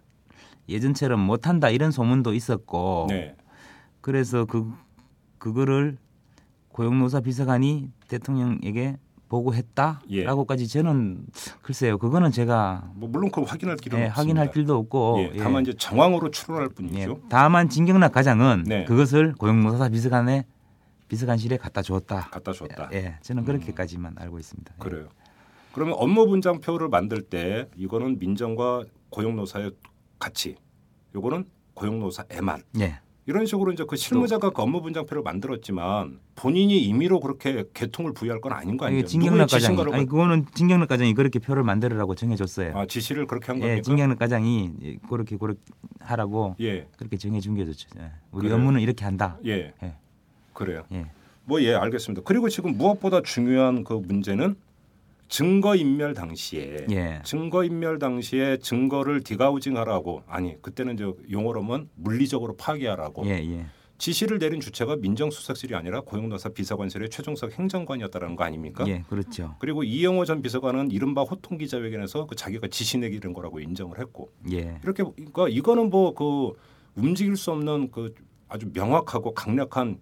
예전처럼 0.69 1.21
못한다 1.21 1.71
이런 1.71 1.91
소문도 1.91 2.35
있었고 2.35 3.07
네. 3.09 3.37
그래서 4.01 4.45
그 4.45 4.73
그거를 5.39 5.99
고용노사 6.69 7.21
비서관이 7.21 7.91
대통령에게 8.09 8.99
보고했다라고까지 9.29 10.69
저는 10.69 11.27
글쎄요 11.63 11.99
그거는 11.99 12.31
제가 12.31 12.91
뭐 12.95 13.09
물론 13.09 13.31
그 13.31 13.43
확인할 13.43 13.77
길은 13.77 13.99
예. 13.99 14.07
확인할 14.07 14.51
필요도 14.51 14.77
없고 14.77 15.17
예, 15.19 15.31
예. 15.35 15.39
다만 15.39 15.63
이제 15.63 15.73
정황으로 15.77 16.31
추론할 16.31 16.69
예, 16.71 16.75
뿐이죠. 16.75 17.21
다만 17.29 17.69
진경락 17.69 18.13
과장은 18.13 18.65
네. 18.67 18.85
그것을 18.85 19.35
고용노사 19.35 19.89
비서관의 19.89 20.45
비서관실에 21.09 21.57
갖다 21.57 21.83
주었다. 21.83 22.29
갖다 22.31 22.53
줬다. 22.53 22.89
예, 22.93 23.17
저는 23.23 23.45
그렇게까지만 23.45 24.15
알고 24.19 24.39
있습니다. 24.39 24.75
예. 24.75 24.79
그래요. 24.79 25.09
그러면 25.73 25.97
업무 25.99 26.27
분장표를 26.27 26.89
만들 26.89 27.23
때 27.23 27.69
이거는 27.77 28.19
민정과 28.19 28.85
고용노사의 29.11 29.73
같이 30.19 30.57
요거는 31.15 31.47
고용노사에만 31.75 32.63
예. 32.81 33.01
이런 33.27 33.47
식으로 33.47 33.73
이제 33.73 33.85
그 33.89 33.97
실무자가 33.97 34.51
그 34.51 34.61
업무 34.61 34.83
분장표를 34.83 35.23
만들었지만 35.23 36.21
본인이 36.35 36.79
임의로 36.83 37.21
그렇게 37.21 37.65
개통을 37.73 38.13
부여할 38.13 38.41
건 38.41 38.53
아닌 38.53 38.77
거 38.77 38.87
아니에요? 38.87 39.05
진경락 39.05 39.49
과장이 39.49 39.81
아니 39.93 40.07
그거는 40.07 40.45
진경락 40.55 40.91
과장이 40.91 41.15
그렇게 41.15 41.39
표를 41.39 41.63
만들으라고 41.63 42.15
정해줬어요. 42.15 42.77
아, 42.77 42.87
지시를 42.87 43.27
그렇게 43.27 43.47
한 43.47 43.57
예, 43.59 43.61
겁니까? 43.61 43.83
진경락 43.83 44.19
과장이 44.19 44.73
예, 44.83 44.97
그렇게 45.09 45.39
그렇게 45.39 45.61
하라고 46.01 46.57
예, 46.61 46.87
그렇게 46.99 47.17
정해준 47.17 47.55
게 47.55 47.65
좋죠. 47.65 47.89
예. 47.99 48.11
우리 48.31 48.43
그래요? 48.49 48.57
업무는 48.57 48.81
이렇게 48.81 49.07
한다. 49.07 49.39
예, 49.47 49.73
예. 49.83 49.95
그래요. 50.53 50.85
예. 50.93 51.07
뭐 51.47 51.63
예, 51.63 51.75
알겠습니다. 51.75 52.23
그리고 52.27 52.51
지금 52.51 52.77
무엇보다 52.77 53.23
중요한 53.23 53.85
그 53.85 53.95
문제는 53.95 54.55
증거 55.29 55.75
인멸 55.75 56.15
당시에 56.15 56.87
예. 56.91 57.21
증거 57.25 57.65
인멸 57.65 57.99
당시에 57.99 58.59
증거를 58.59 59.23
디가우징하라고 59.23 60.23
아니 60.27 60.61
그때는 60.63 60.97
저 60.97 61.15
용어로는 61.31 61.89
물리적으로 61.95 62.57
파괴하라고 62.57 63.27
예, 63.27 63.31
예. 63.31 63.67
지시를 63.97 64.39
내린 64.39 64.61
주체가 64.61 64.97
민정수석실이 64.97 65.75
아니라 65.75 66.01
고용노사 66.01 66.51
비서관실의 66.51 67.11
최종석 67.11 67.59
행정관이었다는 67.59 68.37
거 68.37 68.45
아닙니까? 68.45 68.85
예, 68.89 69.03
그렇죠. 69.09 69.55
그리고 69.61 69.83
이영호 69.83 70.25
전 70.25 70.43
비서관은 70.43 70.91
이른바 70.91 71.23
호통 71.23 71.59
기자회견에서 71.59 72.27
그 72.27 72.35
자기가 72.35 72.67
지시 72.69 72.99
내기는 72.99 73.33
거라고 73.33 73.61
인정을 73.61 73.99
했고 73.99 74.31
예. 74.53 74.79
이렇게 74.83 75.05
그러니까 75.05 75.49
이거는 75.49 75.91
뭐 75.91 76.15
그 76.15 76.53
움직일 76.97 77.37
수 77.37 77.51
없는 77.51 77.91
그 77.91 78.15
아주 78.49 78.71
명확하고 78.73 79.35
강력한 79.35 79.99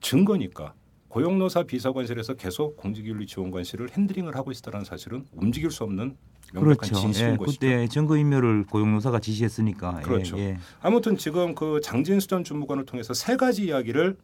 증거니까 0.00 0.74
고용노사 1.14 1.62
비서관실에서 1.62 2.34
계속 2.34 2.76
공직윤리 2.76 3.26
지원관실을 3.26 3.92
핸들링을 3.92 4.34
하고 4.34 4.50
있다는 4.50 4.84
사실은 4.84 5.24
움직일 5.36 5.70
수 5.70 5.84
없는 5.84 6.16
명백한 6.52 6.76
그렇죠. 6.76 6.94
진실인 6.96 7.34
예, 7.34 7.36
것이죠. 7.36 7.60
그때 7.60 7.86
증거인멸을 7.86 8.64
고용노사가 8.64 9.20
지시했으니까. 9.20 9.98
예, 9.98 10.02
그렇죠. 10.02 10.36
예. 10.40 10.58
아무튼 10.80 11.16
지금 11.16 11.54
그 11.54 11.80
장진수 11.80 12.26
전 12.26 12.42
주무관을 12.42 12.84
통해서 12.84 13.14
세 13.14 13.36
가지 13.36 13.66
이야기를 13.66 14.16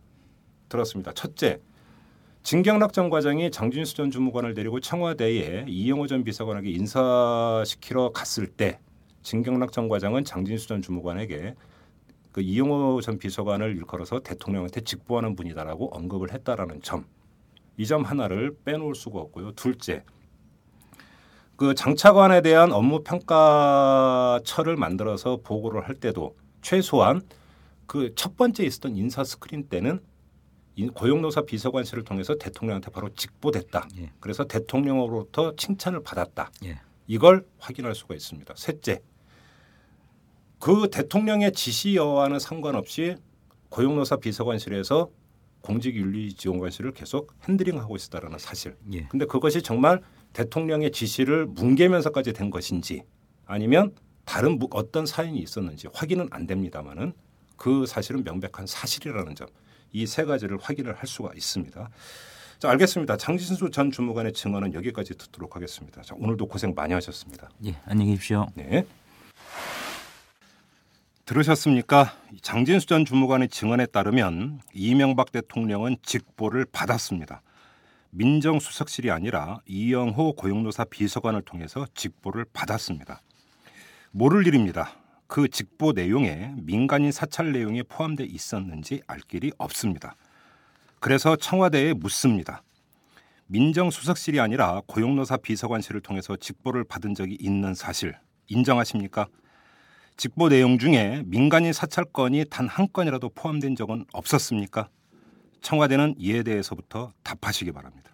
들었습니다. 0.68 1.12
첫째, 1.12 1.60
진경락 2.42 2.92
전 2.92 3.08
과장이 3.08 3.52
장진수 3.52 3.94
전 3.94 4.10
주무관을 4.10 4.54
데리고 4.54 4.80
청와대에 4.80 5.66
이영호 5.68 6.08
전 6.08 6.24
비서관에게 6.24 6.70
인사시키러 6.70 8.10
갔을 8.10 8.48
때 8.48 8.80
진경락 9.22 9.70
전 9.70 9.88
과장은 9.88 10.24
장진수 10.24 10.66
전 10.66 10.82
주무관에게 10.82 11.54
그 12.32 12.40
이영호 12.40 13.00
전 13.00 13.18
비서관을 13.18 13.76
일컬어서 13.76 14.20
대통령한테 14.20 14.82
직보하는 14.82 15.34
분이다라고 15.36 15.94
언급을 15.94 16.32
했다라는 16.32 16.82
점. 16.82 17.04
이 17.76 17.86
점 17.86 18.02
하나를 18.04 18.56
빼놓을 18.64 18.94
수가 18.94 19.18
없고요. 19.20 19.52
둘째, 19.52 20.04
그 21.56 21.74
장차관에 21.74 22.42
대한 22.42 22.72
업무 22.72 23.02
평가철을 23.02 24.76
만들어서 24.76 25.38
보고를 25.42 25.86
할 25.88 25.94
때도 25.94 26.36
최소한 26.62 27.22
그 27.86 28.14
첫 28.14 28.36
번째 28.36 28.64
있었던 28.64 28.96
인사 28.96 29.24
스크린 29.24 29.68
때는 29.68 30.00
인- 30.76 30.92
고용노사 30.92 31.42
비서관실을 31.42 32.04
통해서 32.04 32.36
대통령한테 32.36 32.90
바로 32.90 33.08
직보됐다. 33.14 33.88
예. 33.98 34.12
그래서 34.20 34.44
대통령으로부터 34.44 35.56
칭찬을 35.56 36.02
받았다. 36.02 36.50
예. 36.64 36.80
이걸 37.08 37.44
확인할 37.58 37.94
수가 37.94 38.14
있습니다. 38.14 38.54
셋째, 38.56 39.00
그 40.60 40.88
대통령의 40.90 41.52
지시 41.52 41.96
여와는 41.96 42.38
상관없이 42.38 43.16
고용노사 43.70 44.16
비서관실에서 44.18 45.08
공직윤리지원관실을 45.62 46.92
계속 46.92 47.32
핸들링하고 47.48 47.96
있었다는 47.96 48.38
사실. 48.38 48.76
예. 48.92 49.06
근데 49.08 49.24
그것이 49.26 49.62
정말 49.62 50.00
대통령의 50.32 50.92
지시를 50.92 51.46
뭉개면서까지 51.46 52.32
된 52.34 52.50
것인지 52.50 53.02
아니면 53.46 53.94
다른 54.24 54.58
무- 54.58 54.68
어떤 54.70 55.06
사연이 55.06 55.38
있었는지 55.40 55.88
확인은 55.92 56.28
안 56.30 56.46
됩니다만은 56.46 57.14
그 57.56 57.84
사실은 57.86 58.22
명백한 58.24 58.66
사실이라는 58.66 59.34
점. 59.34 59.48
이 59.92 60.06
세 60.06 60.24
가지를 60.24 60.56
확인을 60.60 60.94
할 60.94 61.06
수가 61.08 61.30
있습니다. 61.34 61.90
자, 62.60 62.70
알겠습니다. 62.70 63.16
장진수 63.16 63.70
전 63.70 63.90
주무관의 63.90 64.32
증언은 64.34 64.72
여기까지 64.74 65.16
듣도록 65.16 65.56
하겠습니다. 65.56 66.00
자, 66.02 66.14
오늘도 66.18 66.46
고생 66.46 66.74
많이 66.76 66.92
하셨습니다. 66.94 67.48
예. 67.66 67.76
안녕히 67.86 68.12
계십시오. 68.12 68.46
네. 68.54 68.86
들으셨습니까? 71.30 72.12
장진수 72.42 72.88
전 72.88 73.04
주무관의 73.04 73.50
증언에 73.50 73.86
따르면 73.86 74.60
이명박 74.74 75.30
대통령은 75.30 75.98
직보를 76.02 76.66
받았습니다. 76.72 77.42
민정수석실이 78.10 79.12
아니라 79.12 79.60
이영호 79.64 80.32
고용노사 80.32 80.86
비서관을 80.86 81.42
통해서 81.42 81.86
직보를 81.94 82.46
받았습니다. 82.52 83.20
모를 84.10 84.44
일입니다. 84.44 84.96
그 85.28 85.46
직보 85.46 85.92
내용에 85.92 86.52
민간인 86.56 87.12
사찰 87.12 87.52
내용이 87.52 87.84
포함되어 87.84 88.26
있었는지 88.26 89.00
알 89.06 89.20
길이 89.20 89.52
없습니다. 89.56 90.16
그래서 90.98 91.36
청와대에 91.36 91.92
묻습니다. 91.92 92.64
민정수석실이 93.46 94.40
아니라 94.40 94.82
고용노사 94.88 95.36
비서관실을 95.36 96.00
통해서 96.00 96.34
직보를 96.34 96.82
받은 96.82 97.14
적이 97.14 97.36
있는 97.38 97.74
사실 97.74 98.16
인정하십니까? 98.48 99.28
직보 100.20 100.50
내용 100.50 100.76
중에 100.78 101.22
민간인 101.24 101.72
사찰 101.72 102.04
건이 102.04 102.44
단 102.50 102.68
한 102.68 102.88
건이라도 102.92 103.30
포함된 103.30 103.74
적은 103.74 104.04
없었습니까? 104.12 104.90
청와대는 105.62 106.16
이에 106.18 106.42
대해서부터 106.42 107.10
답하시기 107.22 107.72
바랍니다. 107.72 108.10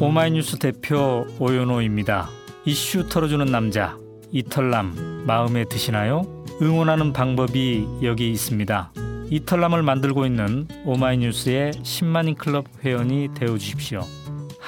오마이뉴스 0.00 0.60
대표 0.60 1.26
오연호입니다. 1.40 2.28
이슈 2.64 3.08
털어주는 3.08 3.44
남자 3.46 3.98
이털남 4.30 5.24
마음에 5.26 5.64
드시나요? 5.64 6.22
응원하는 6.62 7.12
방법이 7.12 7.88
여기 8.04 8.30
있습니다. 8.30 8.92
이털남을 9.30 9.82
만들고 9.82 10.26
있는 10.26 10.68
오마이뉴스의 10.84 11.72
10만인 11.72 12.38
클럽 12.38 12.66
회원이 12.84 13.30
되어 13.34 13.58
주십시오. 13.58 14.06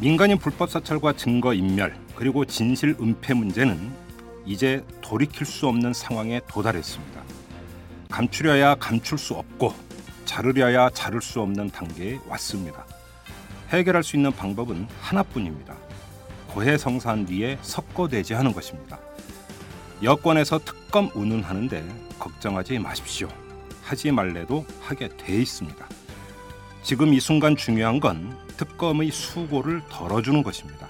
민간인 0.00 0.38
불법 0.38 0.70
사찰과 0.70 1.14
증거 1.14 1.52
인멸 1.52 1.92
그리고 2.14 2.44
진실 2.44 2.94
은폐 3.00 3.34
문제는 3.34 3.92
이제 4.46 4.84
돌이킬 5.00 5.44
수 5.44 5.66
없는 5.66 5.92
상황에 5.92 6.40
도달했습니다. 6.48 7.20
감추려야 8.08 8.76
감출 8.76 9.18
수 9.18 9.34
없고 9.34 9.74
자르려야 10.24 10.90
자를 10.90 11.20
수 11.20 11.40
없는 11.40 11.70
단계에 11.70 12.20
왔습니다. 12.28 12.86
해결할 13.70 14.04
수 14.04 14.14
있는 14.14 14.30
방법은 14.30 14.86
하나뿐입니다. 15.00 15.74
고해성사한 16.50 17.26
뒤에 17.26 17.58
석고대지 17.62 18.34
하는 18.34 18.52
것입니다. 18.52 19.00
여권에서 20.04 20.60
특검 20.60 21.10
운운하는데 21.12 21.84
걱정하지 22.20 22.78
마십시오. 22.78 23.28
하지 23.82 24.12
말래도 24.12 24.64
하게 24.80 25.08
돼 25.16 25.42
있습니다. 25.42 25.88
지금 26.88 27.12
이 27.12 27.20
순간 27.20 27.54
중요한 27.54 28.00
건 28.00 28.34
특검의 28.56 29.10
수고를 29.10 29.82
덜어주는 29.90 30.42
것입니다. 30.42 30.88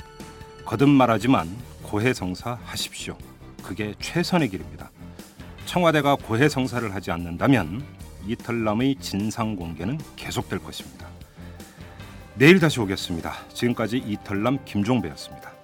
거듭 0.65 0.89
말하지만 0.89 1.49
고해성사 1.83 2.61
하십시오. 2.63 3.19
그게 3.65 3.95
최선의 3.99 4.51
길입니다. 4.51 4.93
청와대가 5.67 6.15
고해성사를 6.15 6.95
하지 6.95 7.11
않는다면 7.11 7.83
이털남의 8.29 8.99
진상 9.01 9.57
공개는 9.57 9.99
계속될 10.15 10.61
것입니다. 10.61 11.09
내일 12.37 12.61
다시 12.61 12.79
오겠습니다. 12.79 13.35
지금까지 13.53 13.99
이털남 13.99 14.65
김종배였습니다. 14.65 15.58